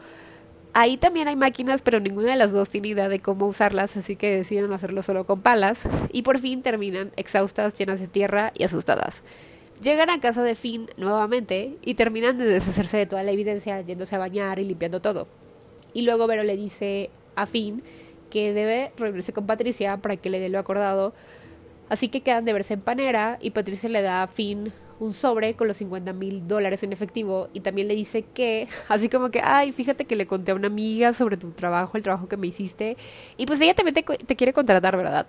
Ahí 0.76 0.96
también 0.96 1.28
hay 1.28 1.36
máquinas, 1.36 1.82
pero 1.82 2.00
ninguna 2.00 2.32
de 2.32 2.36
las 2.36 2.50
dos 2.50 2.68
tiene 2.68 2.88
idea 2.88 3.08
de 3.08 3.20
cómo 3.20 3.46
usarlas, 3.46 3.96
así 3.96 4.16
que 4.16 4.38
deciden 4.38 4.72
hacerlo 4.72 5.02
solo 5.02 5.24
con 5.24 5.40
palas 5.40 5.86
y 6.12 6.22
por 6.22 6.40
fin 6.40 6.62
terminan 6.62 7.12
exhaustas, 7.16 7.74
llenas 7.74 8.00
de 8.00 8.08
tierra 8.08 8.52
y 8.58 8.64
asustadas. 8.64 9.22
Llegan 9.80 10.10
a 10.10 10.18
casa 10.18 10.42
de 10.42 10.56
Finn 10.56 10.90
nuevamente 10.96 11.76
y 11.84 11.94
terminan 11.94 12.38
de 12.38 12.46
deshacerse 12.46 12.96
de 12.96 13.06
toda 13.06 13.22
la 13.22 13.30
evidencia, 13.30 13.80
yéndose 13.82 14.16
a 14.16 14.18
bañar 14.18 14.58
y 14.58 14.64
limpiando 14.64 15.00
todo. 15.00 15.28
Y 15.92 16.02
luego 16.02 16.26
Vero 16.26 16.42
le 16.42 16.56
dice 16.56 17.10
a 17.36 17.46
Finn 17.46 17.84
que 18.30 18.52
debe 18.52 18.92
reunirse 18.96 19.32
con 19.32 19.46
Patricia 19.46 19.98
para 19.98 20.16
que 20.16 20.28
le 20.28 20.40
dé 20.40 20.48
lo 20.48 20.58
acordado. 20.58 21.14
Así 21.88 22.08
que 22.08 22.22
quedan 22.22 22.44
de 22.44 22.52
verse 22.52 22.74
en 22.74 22.80
Panera 22.80 23.38
y 23.40 23.50
Patricia 23.50 23.88
le 23.88 24.02
da 24.02 24.22
a 24.22 24.26
Finn 24.26 24.72
un 25.00 25.12
sobre 25.12 25.54
con 25.54 25.68
los 25.68 25.76
50 25.78 26.12
mil 26.12 26.46
dólares 26.46 26.82
en 26.82 26.92
efectivo 26.92 27.48
y 27.52 27.60
también 27.60 27.88
le 27.88 27.94
dice 27.94 28.22
que, 28.22 28.68
así 28.88 29.08
como 29.08 29.30
que, 29.30 29.40
ay, 29.42 29.72
fíjate 29.72 30.04
que 30.04 30.16
le 30.16 30.26
conté 30.26 30.52
a 30.52 30.54
una 30.54 30.68
amiga 30.68 31.12
sobre 31.12 31.36
tu 31.36 31.50
trabajo, 31.52 31.96
el 31.96 32.02
trabajo 32.02 32.28
que 32.28 32.36
me 32.36 32.46
hiciste, 32.46 32.96
y 33.36 33.46
pues 33.46 33.60
ella 33.60 33.74
también 33.74 33.94
te, 33.94 34.02
te 34.02 34.36
quiere 34.36 34.52
contratar, 34.52 34.96
¿verdad? 34.96 35.26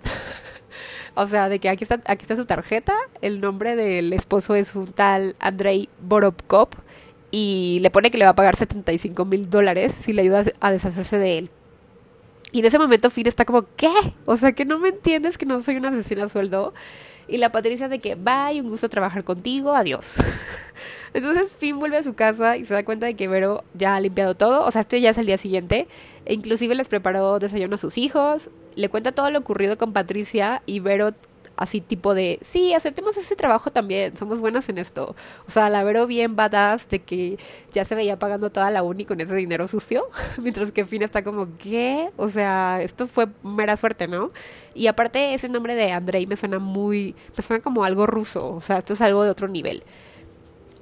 o 1.14 1.26
sea, 1.26 1.48
de 1.48 1.58
que 1.58 1.68
aquí 1.68 1.84
está, 1.84 2.00
aquí 2.04 2.22
está 2.22 2.36
su 2.36 2.46
tarjeta, 2.46 2.94
el 3.20 3.40
nombre 3.40 3.76
del 3.76 4.12
esposo 4.12 4.54
es 4.54 4.74
un 4.74 4.86
tal 4.86 5.36
Andrei 5.40 5.88
Borovkov 6.00 6.68
y 7.30 7.78
le 7.82 7.90
pone 7.90 8.10
que 8.10 8.18
le 8.18 8.24
va 8.24 8.30
a 8.30 8.36
pagar 8.36 8.56
75 8.56 9.24
mil 9.24 9.50
dólares 9.50 9.94
si 9.94 10.12
le 10.12 10.22
ayuda 10.22 10.44
a 10.60 10.70
deshacerse 10.70 11.18
de 11.18 11.38
él. 11.38 11.50
Y 12.56 12.60
en 12.60 12.64
ese 12.64 12.78
momento 12.78 13.10
Finn 13.10 13.26
está 13.26 13.44
como, 13.44 13.66
¿qué? 13.76 13.92
O 14.24 14.38
sea, 14.38 14.52
que 14.52 14.64
no 14.64 14.78
me 14.78 14.88
entiendes 14.88 15.36
que 15.36 15.44
no 15.44 15.60
soy 15.60 15.76
una 15.76 15.90
asesina 15.90 16.26
sueldo. 16.26 16.72
Y 17.28 17.36
la 17.36 17.52
Patricia 17.52 17.86
de 17.86 17.98
que, 17.98 18.14
bye, 18.14 18.62
un 18.62 18.70
gusto 18.70 18.88
trabajar 18.88 19.24
contigo, 19.24 19.74
adiós. 19.74 20.14
Entonces 21.12 21.54
Finn 21.54 21.78
vuelve 21.78 21.98
a 21.98 22.02
su 22.02 22.14
casa 22.14 22.56
y 22.56 22.64
se 22.64 22.72
da 22.72 22.82
cuenta 22.82 23.04
de 23.04 23.12
que 23.12 23.28
Vero 23.28 23.62
ya 23.74 23.94
ha 23.94 24.00
limpiado 24.00 24.36
todo. 24.36 24.64
O 24.64 24.70
sea, 24.70 24.80
este 24.80 25.02
ya 25.02 25.10
es 25.10 25.18
el 25.18 25.26
día 25.26 25.36
siguiente. 25.36 25.86
E 26.24 26.32
inclusive 26.32 26.74
les 26.74 26.88
preparó 26.88 27.38
desayuno 27.38 27.74
a 27.74 27.78
sus 27.78 27.98
hijos. 27.98 28.48
Le 28.74 28.88
cuenta 28.88 29.12
todo 29.12 29.30
lo 29.30 29.38
ocurrido 29.38 29.76
con 29.76 29.92
Patricia 29.92 30.62
y 30.64 30.80
Vero 30.80 31.12
así 31.56 31.80
tipo 31.80 32.14
de, 32.14 32.38
sí, 32.42 32.74
aceptemos 32.74 33.16
ese 33.16 33.36
trabajo 33.36 33.70
también, 33.70 34.16
somos 34.16 34.40
buenas 34.40 34.68
en 34.68 34.78
esto. 34.78 35.16
O 35.46 35.50
sea, 35.50 35.68
la 35.70 35.82
vero 35.84 36.06
bien 36.06 36.36
badass 36.36 36.88
de 36.88 37.00
que 37.00 37.38
ya 37.72 37.84
se 37.84 37.94
veía 37.94 38.18
pagando 38.18 38.50
toda 38.50 38.70
la 38.70 38.82
uni 38.82 39.04
con 39.04 39.20
ese 39.20 39.34
dinero 39.36 39.66
sucio, 39.68 40.06
mientras 40.42 40.72
que 40.72 40.84
Finn 40.84 41.02
está 41.02 41.24
como, 41.24 41.48
¿qué? 41.58 42.10
O 42.16 42.28
sea, 42.28 42.82
esto 42.82 43.06
fue 43.06 43.28
mera 43.42 43.76
suerte, 43.76 44.06
¿no? 44.08 44.30
Y 44.74 44.86
aparte 44.86 45.34
ese 45.34 45.48
nombre 45.48 45.74
de 45.74 45.92
Andrei 45.92 46.26
me 46.26 46.36
suena 46.36 46.58
muy, 46.58 47.14
me 47.36 47.42
suena 47.42 47.62
como 47.62 47.84
algo 47.84 48.06
ruso, 48.06 48.54
o 48.54 48.60
sea, 48.60 48.78
esto 48.78 48.92
es 48.92 49.00
algo 49.00 49.24
de 49.24 49.30
otro 49.30 49.48
nivel. 49.48 49.82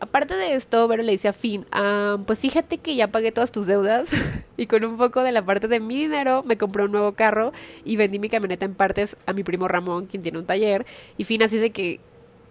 Aparte 0.04 0.36
de 0.36 0.54
esto, 0.54 0.86
Vero 0.86 1.02
le 1.02 1.12
dice 1.12 1.28
a 1.28 1.32
Finn, 1.32 1.64
ah, 1.72 2.18
pues 2.26 2.38
fíjate 2.38 2.76
que 2.76 2.94
ya 2.94 3.08
pagué 3.08 3.32
todas 3.32 3.52
tus 3.52 3.66
deudas 3.66 4.10
y 4.58 4.66
con 4.66 4.84
un 4.84 4.98
poco 4.98 5.22
de 5.22 5.32
la 5.32 5.42
parte 5.42 5.66
de 5.66 5.80
mi 5.80 5.96
dinero 5.96 6.42
me 6.42 6.58
compré 6.58 6.84
un 6.84 6.92
nuevo 6.92 7.14
carro 7.14 7.54
y 7.86 7.96
vendí 7.96 8.18
mi 8.18 8.28
camioneta 8.28 8.66
en 8.66 8.74
partes 8.74 9.16
a 9.24 9.32
mi 9.32 9.44
primo 9.44 9.66
Ramón, 9.66 10.04
quien 10.04 10.22
tiene 10.22 10.38
un 10.38 10.44
taller. 10.44 10.84
Y 11.16 11.24
Finn 11.24 11.42
así 11.42 11.56
de 11.56 11.70
que, 11.70 12.00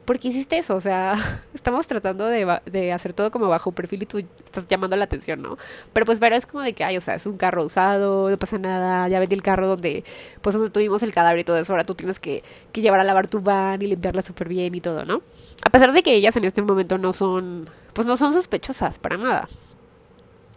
¿por 0.05 0.19
qué 0.19 0.29
hiciste 0.29 0.57
eso? 0.57 0.75
O 0.75 0.81
sea, 0.81 1.15
estamos 1.53 1.87
tratando 1.87 2.25
de, 2.25 2.59
de, 2.65 2.91
hacer 2.91 3.13
todo 3.13 3.31
como 3.31 3.47
bajo 3.47 3.71
perfil 3.71 4.03
y 4.03 4.05
tú 4.05 4.19
estás 4.19 4.65
llamando 4.67 4.95
la 4.95 5.05
atención, 5.05 5.41
¿no? 5.41 5.57
Pero 5.93 6.05
pues 6.05 6.19
Vero 6.19 6.35
es 6.35 6.45
como 6.45 6.63
de 6.63 6.73
que, 6.73 6.83
ay, 6.83 6.97
o 6.97 7.01
sea, 7.01 7.15
es 7.15 7.25
un 7.25 7.37
carro 7.37 7.63
usado, 7.63 8.29
no 8.29 8.37
pasa 8.37 8.57
nada, 8.57 9.07
ya 9.07 9.19
vendí 9.19 9.35
el 9.35 9.43
carro 9.43 9.67
donde, 9.67 10.03
pues 10.41 10.55
donde 10.55 10.69
tuvimos 10.69 11.03
el 11.03 11.13
cadáver 11.13 11.39
y 11.39 11.43
todo 11.43 11.57
eso, 11.57 11.73
ahora 11.73 11.83
tú 11.83 11.95
tienes 11.95 12.19
que, 12.19 12.43
que 12.71 12.81
llevar 12.81 12.99
a 12.99 13.03
lavar 13.03 13.27
tu 13.27 13.41
van 13.41 13.81
y 13.81 13.87
limpiarla 13.87 14.21
súper 14.21 14.49
bien 14.49 14.75
y 14.75 14.81
todo, 14.81 15.05
¿no? 15.05 15.21
A 15.65 15.69
pesar 15.69 15.93
de 15.93 16.03
que 16.03 16.13
ellas 16.13 16.35
en 16.35 16.45
este 16.45 16.61
momento 16.61 16.97
no 16.97 17.13
son, 17.13 17.69
pues 17.93 18.07
no 18.07 18.17
son 18.17 18.33
sospechosas 18.33 18.99
para 18.99 19.17
nada. 19.17 19.47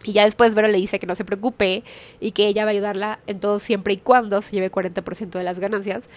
Y 0.03 0.13
ya 0.13 0.23
después 0.25 0.53
Vero 0.53 0.67
le 0.67 0.77
dice 0.77 0.99
que 0.99 1.07
no 1.07 1.15
se 1.15 1.25
preocupe 1.25 1.83
y 2.19 2.31
que 2.31 2.47
ella 2.47 2.63
va 2.63 2.69
a 2.69 2.73
ayudarla 2.73 3.19
en 3.27 3.39
todo 3.39 3.59
siempre 3.59 3.93
y 3.93 3.97
cuando 3.97 4.41
se 4.41 4.55
lleve 4.55 4.71
40% 4.71 5.31
de 5.31 5.43
las 5.43 5.59
ganancias 5.59 6.07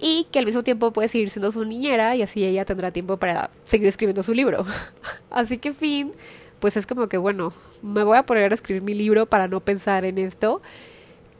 y 0.00 0.26
que 0.30 0.38
al 0.38 0.46
mismo 0.46 0.62
tiempo 0.62 0.92
puede 0.92 1.08
seguir 1.08 1.30
siendo 1.30 1.52
su 1.52 1.64
niñera 1.64 2.16
y 2.16 2.22
así 2.22 2.44
ella 2.44 2.64
tendrá 2.64 2.90
tiempo 2.90 3.18
para 3.18 3.50
seguir 3.64 3.88
escribiendo 3.88 4.22
su 4.22 4.34
libro. 4.34 4.64
así 5.30 5.58
que 5.58 5.72
fin, 5.72 6.12
pues 6.60 6.76
es 6.76 6.86
como 6.86 7.08
que 7.08 7.18
bueno, 7.18 7.52
me 7.82 8.04
voy 8.04 8.16
a 8.16 8.24
poner 8.24 8.52
a 8.52 8.54
escribir 8.54 8.82
mi 8.82 8.94
libro 8.94 9.26
para 9.26 9.48
no 9.48 9.60
pensar 9.60 10.04
en 10.04 10.18
esto. 10.18 10.62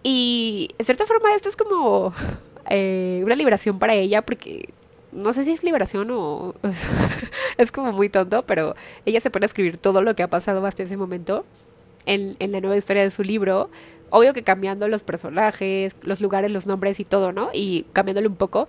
Y 0.02 0.70
en 0.78 0.85
cierta 0.85 1.06
forma 1.06 1.35
esto 1.35 1.48
es 1.48 1.56
como 1.56 2.12
eh, 2.68 3.22
una 3.24 3.35
liberación 3.35 3.78
para 3.78 3.94
ella 3.94 4.22
porque 4.22 4.68
no 5.12 5.32
sé 5.32 5.44
si 5.44 5.52
es 5.52 5.64
liberación 5.64 6.11
o 6.12 6.54
es 7.59 7.72
como 7.72 7.92
muy 7.92 8.11
tonto, 8.11 8.44
pero 8.46 8.76
ella 9.06 9.20
se 9.20 9.30
pone 9.30 9.44
a 9.44 9.48
escribir 9.48 9.78
todo 9.78 10.02
lo 10.02 10.14
que 10.14 10.22
ha 10.22 10.28
pasado 10.28 10.64
hasta 10.66 10.82
ese 10.82 10.96
momento 10.96 11.44
en, 12.07 12.37
en 12.38 12.53
la 12.53 12.61
nueva 12.61 12.77
historia 12.77 13.03
de 13.03 13.11
su 13.11 13.23
libro. 13.23 13.71
Obvio 14.11 14.33
que 14.33 14.42
cambiando 14.42 14.88
los 14.88 15.05
personajes, 15.05 15.95
los 16.03 16.21
lugares, 16.21 16.53
los 16.53 16.66
nombres 16.66 17.01
y 17.01 17.05
todo, 17.05 17.33
¿no? 17.33 17.51
Y 17.53 17.87
cambiándole 17.92 18.29
un 18.29 18.37
poco. 18.37 18.69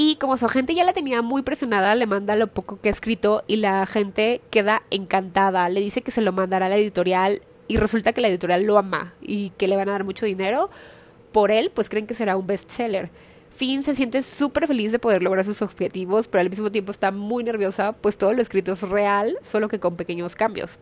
Y 0.00 0.16
como 0.16 0.36
su 0.36 0.46
agente 0.46 0.74
ya 0.74 0.84
la 0.84 0.92
tenía 0.92 1.22
muy 1.22 1.42
presionada, 1.42 1.94
le 1.96 2.06
manda 2.06 2.36
lo 2.36 2.46
poco 2.46 2.80
que 2.80 2.88
ha 2.88 2.92
escrito 2.92 3.42
y 3.48 3.56
la 3.56 3.84
gente 3.84 4.40
queda 4.50 4.82
encantada. 4.90 5.68
Le 5.68 5.80
dice 5.80 6.02
que 6.02 6.12
se 6.12 6.20
lo 6.20 6.32
mandará 6.32 6.66
a 6.66 6.68
la 6.68 6.76
editorial 6.76 7.42
y 7.66 7.78
resulta 7.78 8.12
que 8.12 8.20
la 8.20 8.28
editorial 8.28 8.62
lo 8.62 8.78
ama 8.78 9.14
y 9.20 9.50
que 9.50 9.66
le 9.66 9.76
van 9.76 9.88
a 9.88 9.92
dar 9.92 10.04
mucho 10.04 10.24
dinero. 10.24 10.70
Por 11.32 11.50
él, 11.50 11.72
pues 11.74 11.88
creen 11.88 12.06
que 12.06 12.14
será 12.14 12.36
un 12.36 12.46
bestseller. 12.46 13.10
Finn 13.50 13.82
se 13.82 13.96
siente 13.96 14.22
súper 14.22 14.68
feliz 14.68 14.92
de 14.92 15.00
poder 15.00 15.20
lograr 15.20 15.44
sus 15.44 15.62
objetivos, 15.62 16.28
pero 16.28 16.42
al 16.42 16.50
mismo 16.50 16.70
tiempo 16.70 16.92
está 16.92 17.10
muy 17.10 17.42
nerviosa, 17.42 17.92
pues 17.92 18.16
todo 18.16 18.32
lo 18.32 18.40
escrito 18.40 18.70
es 18.70 18.82
real, 18.82 19.36
solo 19.42 19.68
que 19.68 19.80
con 19.80 19.96
pequeños 19.96 20.36
cambios. 20.36 20.78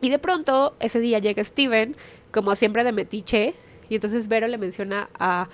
Y 0.00 0.10
de 0.10 0.18
pronto, 0.18 0.74
ese 0.80 1.00
día 1.00 1.18
llega 1.18 1.42
Steven, 1.44 1.96
como 2.30 2.54
siempre 2.56 2.84
de 2.84 2.92
metiche, 2.92 3.54
y 3.88 3.94
entonces 3.94 4.28
Vero 4.28 4.48
le 4.48 4.58
menciona 4.58 5.08
a, 5.18 5.48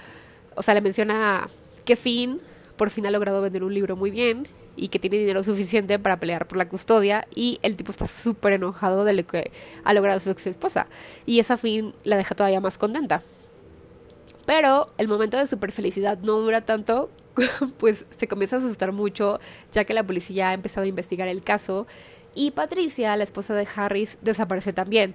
o 0.54 0.62
sea, 0.62 0.74
le 0.74 0.80
menciona 0.80 1.48
que 1.84 1.96
Finn 1.96 2.40
por 2.76 2.90
fin 2.90 3.06
ha 3.06 3.10
logrado 3.10 3.42
vender 3.42 3.62
un 3.62 3.74
libro 3.74 3.96
muy 3.96 4.10
bien 4.10 4.48
y 4.76 4.88
que 4.88 4.98
tiene 4.98 5.18
dinero 5.18 5.44
suficiente 5.44 5.98
para 5.98 6.18
pelear 6.18 6.46
por 6.46 6.56
la 6.56 6.68
custodia 6.68 7.26
y 7.34 7.58
el 7.62 7.76
tipo 7.76 7.90
está 7.90 8.06
súper 8.06 8.54
enojado 8.54 9.04
de 9.04 9.12
lo 9.12 9.26
que 9.26 9.50
ha 9.84 9.92
logrado 9.92 10.18
su 10.20 10.30
ex 10.30 10.46
esposa 10.46 10.86
y 11.26 11.40
eso 11.40 11.54
a 11.54 11.56
Finn 11.58 11.94
la 12.04 12.16
deja 12.16 12.34
todavía 12.34 12.60
más 12.60 12.78
contenta. 12.78 13.22
Pero 14.46 14.90
el 14.96 15.08
momento 15.08 15.36
de 15.36 15.46
super 15.46 15.70
felicidad 15.70 16.18
no 16.18 16.38
dura 16.38 16.62
tanto, 16.62 17.10
pues 17.78 18.06
se 18.16 18.26
comienza 18.26 18.56
a 18.56 18.58
asustar 18.60 18.92
mucho, 18.92 19.38
ya 19.72 19.84
que 19.84 19.94
la 19.94 20.02
policía 20.02 20.48
ha 20.48 20.54
empezado 20.54 20.84
a 20.84 20.88
investigar 20.88 21.28
el 21.28 21.42
caso 21.42 21.86
y 22.34 22.52
Patricia, 22.52 23.16
la 23.16 23.24
esposa 23.24 23.54
de 23.54 23.66
Harris, 23.74 24.18
desaparece 24.22 24.72
también. 24.72 25.14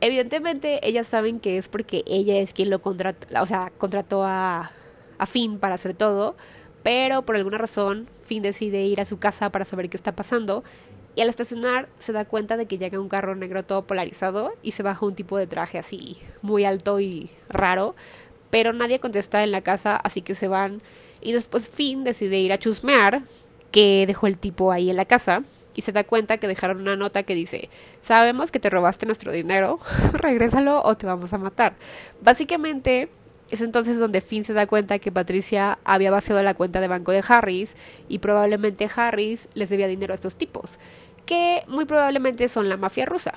Evidentemente, 0.00 0.86
ellas 0.86 1.06
saben 1.06 1.40
que 1.40 1.58
es 1.58 1.68
porque 1.68 2.04
ella 2.06 2.38
es 2.38 2.52
quien 2.52 2.70
lo 2.70 2.80
contrató, 2.80 3.26
o 3.40 3.46
sea, 3.46 3.72
contrató 3.78 4.24
a, 4.24 4.72
a 5.18 5.26
Finn 5.26 5.58
para 5.58 5.76
hacer 5.76 5.94
todo, 5.94 6.36
pero 6.82 7.22
por 7.22 7.36
alguna 7.36 7.58
razón 7.58 8.08
Finn 8.24 8.42
decide 8.42 8.84
ir 8.84 9.00
a 9.00 9.04
su 9.06 9.18
casa 9.18 9.50
para 9.50 9.64
saber 9.64 9.88
qué 9.88 9.96
está 9.96 10.14
pasando 10.14 10.64
y 11.14 11.22
al 11.22 11.30
estacionar 11.30 11.88
se 11.98 12.12
da 12.12 12.26
cuenta 12.26 12.58
de 12.58 12.66
que 12.66 12.76
llega 12.76 13.00
un 13.00 13.08
carro 13.08 13.34
negro 13.34 13.64
todo 13.64 13.86
polarizado 13.86 14.52
y 14.62 14.72
se 14.72 14.82
baja 14.82 15.06
un 15.06 15.14
tipo 15.14 15.38
de 15.38 15.46
traje 15.46 15.78
así 15.78 16.18
muy 16.42 16.66
alto 16.66 17.00
y 17.00 17.30
raro 17.48 17.94
pero 18.50 18.72
nadie 18.72 19.00
contesta 19.00 19.42
en 19.44 19.50
la 19.50 19.62
casa, 19.62 19.96
así 19.96 20.22
que 20.22 20.34
se 20.34 20.48
van. 20.48 20.80
Y 21.20 21.32
después 21.32 21.68
Finn 21.68 22.04
decide 22.04 22.38
ir 22.38 22.52
a 22.52 22.58
chusmear, 22.58 23.22
que 23.70 24.04
dejó 24.06 24.26
el 24.26 24.38
tipo 24.38 24.72
ahí 24.72 24.90
en 24.90 24.96
la 24.96 25.04
casa, 25.04 25.42
y 25.76 25.82
se 25.82 25.92
da 25.92 26.02
cuenta 26.02 26.38
que 26.38 26.48
dejaron 26.48 26.80
una 26.80 26.96
nota 26.96 27.22
que 27.22 27.34
dice, 27.34 27.68
sabemos 28.00 28.50
que 28.50 28.58
te 28.58 28.70
robaste 28.70 29.06
nuestro 29.06 29.30
dinero, 29.30 29.78
regrésalo 30.14 30.82
o 30.82 30.96
te 30.96 31.06
vamos 31.06 31.32
a 31.32 31.38
matar. 31.38 31.76
Básicamente 32.22 33.10
es 33.50 33.60
entonces 33.60 33.98
donde 33.98 34.22
Finn 34.22 34.42
se 34.42 34.54
da 34.54 34.66
cuenta 34.66 34.98
que 34.98 35.12
Patricia 35.12 35.78
había 35.84 36.10
vaciado 36.10 36.42
la 36.42 36.54
cuenta 36.54 36.80
de 36.80 36.88
banco 36.88 37.12
de 37.12 37.22
Harris 37.26 37.76
y 38.08 38.18
probablemente 38.18 38.88
Harris 38.94 39.48
les 39.54 39.68
debía 39.68 39.86
dinero 39.86 40.12
a 40.12 40.16
estos 40.16 40.36
tipos, 40.36 40.78
que 41.26 41.62
muy 41.68 41.84
probablemente 41.84 42.48
son 42.48 42.68
la 42.68 42.76
mafia 42.76 43.06
rusa. 43.06 43.34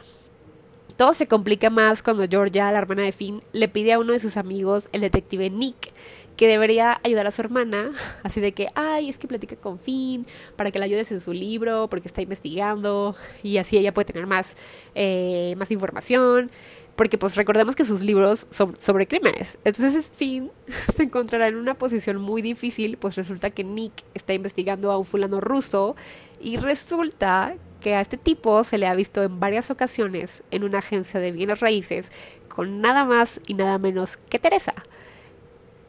Todo 0.96 1.14
se 1.14 1.28
complica 1.28 1.70
más 1.70 2.02
cuando 2.02 2.28
Georgia, 2.28 2.72
la 2.72 2.80
hermana 2.80 3.04
de 3.04 3.12
Finn, 3.12 3.42
le 3.54 3.70
pide 3.70 3.94
a 3.94 4.00
uno 4.00 4.14
de 4.14 4.20
sus 4.20 4.36
amigos, 4.36 4.90
el 4.92 5.02
detective 5.02 5.50
Nick, 5.50 5.94
que 6.40 6.48
debería 6.48 7.02
ayudar 7.04 7.28
a 7.28 7.32
su 7.32 7.42
hermana, 7.42 7.92
así 8.24 8.40
de 8.40 8.54
que, 8.54 8.70
ay, 8.74 9.10
es 9.10 9.18
que 9.18 9.28
platica 9.28 9.58
con 9.58 9.78
Finn 9.78 10.26
para 10.56 10.72
que 10.72 10.80
la 10.80 10.86
ayudes 10.86 11.12
en 11.12 11.20
su 11.20 11.34
libro, 11.34 11.90
porque 11.90 12.08
está 12.08 12.22
investigando 12.22 13.14
y 13.44 13.58
así 13.58 13.78
ella 13.78 13.94
puede 13.94 14.06
tener 14.06 14.26
más, 14.26 14.56
eh, 14.96 15.54
más 15.58 15.70
información, 15.70 16.50
porque 16.96 17.18
pues 17.18 17.36
recordemos 17.36 17.76
que 17.76 17.84
sus 17.84 18.00
libros 18.00 18.48
son 18.52 18.74
sobre 18.80 19.06
crímenes. 19.06 19.58
Entonces 19.66 20.14
Finn 20.16 20.50
se 20.96 21.04
encontrará 21.04 21.50
en 21.50 21.58
una 21.58 21.78
posición 21.78 22.22
muy 22.22 22.42
difícil, 22.42 22.96
pues 22.96 23.18
resulta 23.18 23.50
que 23.50 23.66
Nick 23.66 23.92
está 24.14 24.34
investigando 24.34 24.94
a 24.94 24.98
un 24.98 25.04
fulano 25.04 25.42
ruso 25.42 25.98
y 26.40 26.56
resulta 26.56 27.58
que 27.82 27.96
a 27.96 28.00
este 28.00 28.16
tipo 28.16 28.64
se 28.64 28.78
le 28.78 28.88
ha 28.88 28.96
visto 28.96 29.24
en 29.24 29.42
varias 29.42 29.72
ocasiones 29.72 30.46
en 30.52 30.64
una 30.64 30.78
agencia 30.78 31.20
de 31.20 31.34
bienes 31.34 31.60
raíces 31.60 32.14
con 32.48 32.80
nada 32.80 33.04
más 33.04 33.42
y 33.46 33.56
nada 33.56 33.78
menos 33.78 34.16
que 34.16 34.40
Teresa. 34.40 34.74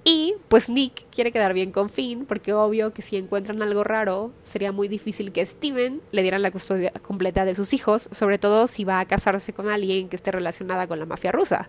Y 0.03 0.35
pues 0.49 0.71
Nick 0.71 1.05
quiere 1.11 1.31
quedar 1.31 1.53
bien 1.53 1.73
con 1.73 1.91
Finn, 1.91 2.25
porque 2.25 2.55
obvio 2.55 2.95
que 2.95 3.03
si 3.03 3.17
encuentran 3.17 3.61
algo 3.61 3.85
raro, 3.85 4.33
sería 4.45 4.73
muy 4.73 4.89
difícil 4.89 5.31
que 5.31 5.45
Steven 5.45 6.01
le 6.11 6.23
dieran 6.23 6.41
la 6.41 6.51
custodia 6.51 6.91
completa 7.03 7.45
de 7.45 7.55
sus 7.55 7.75
hijos, 7.75 8.09
sobre 8.11 8.39
todo 8.39 8.67
si 8.67 8.85
va 8.85 9.01
a 9.01 9.07
casarse 9.07 9.53
con 9.53 9.69
alguien 9.69 10.09
que 10.09 10.17
esté 10.17 10.33
relacionada 10.33 10.87
con 10.87 10.99
la 10.99 11.07
mafia 11.07 11.33
rusa. 11.33 11.69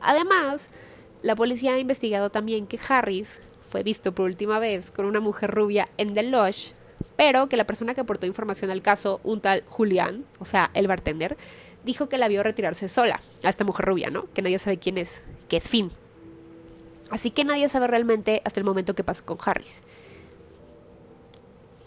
Además, 0.00 0.68
la 1.22 1.34
policía 1.34 1.74
ha 1.74 1.78
investigado 1.78 2.30
también 2.30 2.66
que 2.66 2.78
Harris 2.88 3.40
fue 3.62 3.82
visto 3.82 4.14
por 4.14 4.26
última 4.26 4.58
vez 4.60 4.90
con 4.90 5.04
una 5.04 5.20
mujer 5.20 5.50
rubia 5.50 5.88
en 5.96 6.14
The 6.14 6.22
Lodge, 6.24 6.74
pero 7.16 7.48
que 7.48 7.56
la 7.56 7.66
persona 7.66 7.94
que 7.94 8.00
aportó 8.00 8.26
información 8.26 8.70
al 8.70 8.82
caso, 8.82 9.20
un 9.24 9.40
tal 9.40 9.64
Julián, 9.66 10.24
o 10.38 10.44
sea, 10.44 10.70
el 10.74 10.86
bartender, 10.86 11.36
dijo 11.84 12.08
que 12.08 12.18
la 12.18 12.28
vio 12.28 12.42
retirarse 12.44 12.88
sola 12.88 13.20
a 13.42 13.48
esta 13.48 13.64
mujer 13.64 13.86
rubia, 13.86 14.10
¿no? 14.10 14.26
Que 14.34 14.42
nadie 14.42 14.58
sabe 14.60 14.78
quién 14.78 14.98
es, 14.98 15.22
que 15.48 15.56
es 15.56 15.68
Finn. 15.68 15.90
Así 17.12 17.30
que 17.30 17.44
nadie 17.44 17.68
sabe 17.68 17.86
realmente 17.86 18.40
hasta 18.44 18.58
el 18.58 18.64
momento 18.64 18.94
que 18.94 19.04
pasó 19.04 19.24
con 19.24 19.38
Harris. 19.44 19.82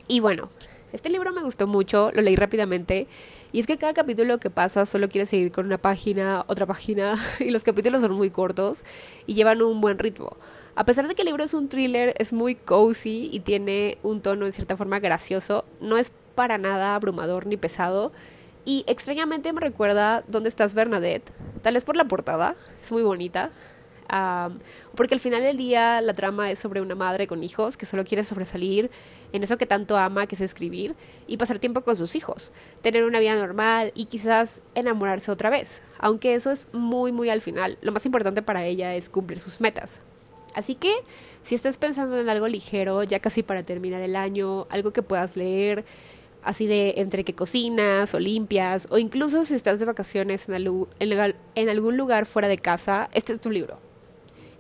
Y 0.07 0.19
bueno, 0.19 0.49
este 0.93 1.09
libro 1.09 1.33
me 1.33 1.41
gustó 1.41 1.65
mucho, 1.65 2.11
lo 2.13 2.21
leí 2.21 2.35
rápidamente. 2.35 3.07
Y 3.51 3.59
es 3.59 3.65
que 3.65 3.77
cada 3.77 3.93
capítulo 3.93 4.37
que 4.37 4.51
pasa 4.51 4.85
solo 4.85 5.09
quiere 5.09 5.25
seguir 5.25 5.51
con 5.51 5.65
una 5.65 5.79
página, 5.79 6.45
otra 6.47 6.67
página, 6.67 7.17
y 7.39 7.49
los 7.49 7.63
capítulos 7.63 8.01
son 8.01 8.13
muy 8.13 8.29
cortos 8.29 8.83
y 9.25 9.33
llevan 9.33 9.61
un 9.63 9.81
buen 9.81 9.97
ritmo. 9.97 10.37
A 10.75 10.85
pesar 10.85 11.07
de 11.07 11.15
que 11.15 11.23
el 11.23 11.27
libro 11.27 11.43
es 11.43 11.55
un 11.55 11.69
thriller, 11.69 12.13
es 12.19 12.31
muy 12.31 12.53
cozy 12.53 13.29
y 13.31 13.39
tiene 13.39 13.97
un 14.03 14.21
tono 14.21 14.45
en 14.45 14.53
cierta 14.53 14.77
forma 14.77 14.99
gracioso, 14.99 15.65
no 15.81 15.97
es 15.97 16.11
para 16.35 16.57
nada 16.59 16.95
abrumador 16.95 17.47
ni 17.47 17.57
pesado. 17.57 18.11
Y 18.63 18.83
extrañamente 18.87 19.53
me 19.53 19.61
recuerda 19.61 20.23
¿Dónde 20.27 20.49
estás 20.49 20.75
Bernadette? 20.75 21.31
Tal 21.61 21.73
vez 21.73 21.83
por 21.83 21.95
la 21.95 22.05
portada, 22.05 22.55
es 22.81 22.91
muy 22.91 23.03
bonita. 23.03 23.51
Porque 24.95 25.13
al 25.13 25.19
final 25.19 25.41
del 25.41 25.57
día 25.57 26.01
la 26.01 26.13
trama 26.13 26.51
es 26.51 26.59
sobre 26.59 26.81
una 26.81 26.95
madre 26.95 27.27
con 27.27 27.43
hijos 27.43 27.77
que 27.77 27.85
solo 27.85 28.03
quiere 28.03 28.23
sobresalir 28.23 28.91
en 29.33 29.43
eso 29.43 29.57
que 29.57 29.65
tanto 29.65 29.97
ama, 29.97 30.27
que 30.27 30.35
es 30.35 30.41
escribir, 30.41 30.95
y 31.27 31.37
pasar 31.37 31.59
tiempo 31.59 31.81
con 31.81 31.97
sus 31.97 32.15
hijos, 32.15 32.51
tener 32.81 33.03
una 33.03 33.19
vida 33.19 33.35
normal 33.35 33.91
y 33.95 34.05
quizás 34.05 34.61
enamorarse 34.75 35.31
otra 35.31 35.49
vez. 35.49 35.81
Aunque 35.99 36.35
eso 36.35 36.51
es 36.51 36.67
muy, 36.71 37.11
muy 37.11 37.29
al 37.29 37.41
final, 37.41 37.77
lo 37.81 37.91
más 37.91 38.05
importante 38.05 38.41
para 38.41 38.63
ella 38.63 38.95
es 38.95 39.09
cumplir 39.09 39.39
sus 39.39 39.59
metas. 39.59 40.01
Así 40.53 40.75
que 40.75 40.93
si 41.43 41.53
estás 41.53 41.77
pensando 41.77 42.17
en 42.17 42.29
algo 42.29 42.47
ligero, 42.47 43.03
ya 43.03 43.19
casi 43.19 43.43
para 43.43 43.61
terminar 43.63 44.01
el 44.01 44.15
año, 44.15 44.67
algo 44.69 44.93
que 44.93 45.03
puedas 45.03 45.35
leer, 45.35 45.83
así 46.45 46.65
de 46.65 46.93
entre 46.97 47.25
que 47.25 47.35
cocinas 47.35 48.13
o 48.13 48.19
limpias, 48.19 48.87
o 48.89 48.97
incluso 48.97 49.43
si 49.43 49.55
estás 49.55 49.79
de 49.79 49.85
vacaciones 49.85 50.47
en, 50.47 51.69
algún 51.69 51.97
lugar 51.97 52.25
fuera 52.25 52.47
de 52.47 52.57
casa, 52.57 53.09
este 53.13 53.33
es 53.33 53.41
tu 53.41 53.51
libro. 53.51 53.84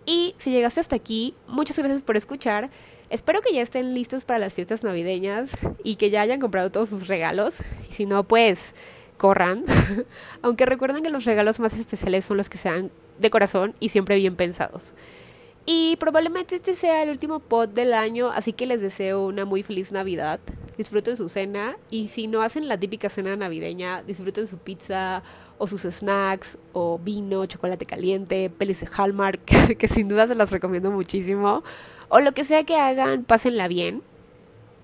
Y 0.05 0.35
si 0.37 0.51
llegaste 0.51 0.79
hasta 0.79 0.95
aquí, 0.95 1.33
muchas 1.47 1.77
gracias 1.79 2.03
por 2.03 2.17
escuchar. 2.17 2.69
Espero 3.09 3.41
que 3.41 3.53
ya 3.53 3.61
estén 3.61 3.93
listos 3.93 4.25
para 4.25 4.39
las 4.39 4.53
fiestas 4.53 4.83
navideñas 4.83 5.51
y 5.83 5.95
que 5.95 6.09
ya 6.09 6.21
hayan 6.21 6.39
comprado 6.39 6.71
todos 6.71 6.89
sus 6.89 7.07
regalos. 7.07 7.59
Y 7.89 7.93
si 7.93 8.05
no, 8.05 8.23
pues 8.23 8.75
corran. 9.17 9.63
Aunque 10.41 10.65
recuerden 10.65 11.03
que 11.03 11.09
los 11.09 11.25
regalos 11.25 11.59
más 11.59 11.73
especiales 11.73 12.25
son 12.25 12.37
los 12.37 12.49
que 12.49 12.57
sean 12.57 12.91
de 13.19 13.29
corazón 13.29 13.75
y 13.79 13.89
siempre 13.89 14.17
bien 14.17 14.35
pensados. 14.35 14.93
Y 15.65 15.95
probablemente 15.95 16.55
este 16.55 16.75
sea 16.75 17.01
el 17.01 17.09
último 17.09 17.39
pod 17.39 17.69
del 17.69 17.93
año, 17.93 18.29
así 18.29 18.53
que 18.53 18.67
les 18.67 18.81
deseo 18.81 19.25
una 19.25 19.45
muy 19.45 19.63
feliz 19.63 19.91
Navidad. 19.91 20.39
Disfruten 20.77 21.17
su 21.17 21.29
cena 21.29 21.75
y 21.89 22.09
si 22.09 22.27
no 22.27 22.41
hacen 22.41 22.67
la 22.67 22.77
típica 22.79 23.09
cena 23.09 23.35
navideña, 23.35 24.03
disfruten 24.03 24.45
su 24.45 24.57
pizza 24.57 25.23
o 25.57 25.67
sus 25.67 25.81
snacks 25.81 26.57
o 26.73 26.99
vino, 26.99 27.45
chocolate 27.45 27.85
caliente, 27.85 28.49
pelis 28.49 28.81
de 28.81 28.87
Hallmark, 28.95 29.39
que 29.77 29.87
sin 29.87 30.07
duda 30.07 30.27
se 30.27 30.35
las 30.35 30.51
recomiendo 30.51 30.91
muchísimo. 30.91 31.63
O 32.09 32.19
lo 32.19 32.33
que 32.33 32.45
sea 32.45 32.63
que 32.63 32.75
hagan, 32.75 33.23
pásenla 33.23 33.67
bien. 33.67 34.01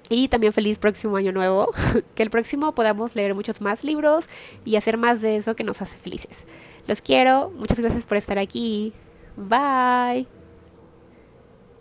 Y 0.09 0.27
también 0.27 0.51
feliz 0.51 0.77
próximo 0.77 1.15
año 1.15 1.31
nuevo. 1.31 1.71
Que 2.15 2.23
el 2.23 2.29
próximo 2.29 2.73
podamos 2.73 3.15
leer 3.15 3.33
muchos 3.33 3.61
más 3.61 3.83
libros 3.83 4.27
y 4.65 4.75
hacer 4.75 4.97
más 4.97 5.21
de 5.21 5.37
eso 5.37 5.55
que 5.55 5.63
nos 5.63 5.81
hace 5.81 5.97
felices. 5.97 6.45
Los 6.87 7.01
quiero. 7.01 7.49
Muchas 7.51 7.79
gracias 7.79 8.05
por 8.05 8.17
estar 8.17 8.37
aquí. 8.37 8.93
Bye. 9.37 10.40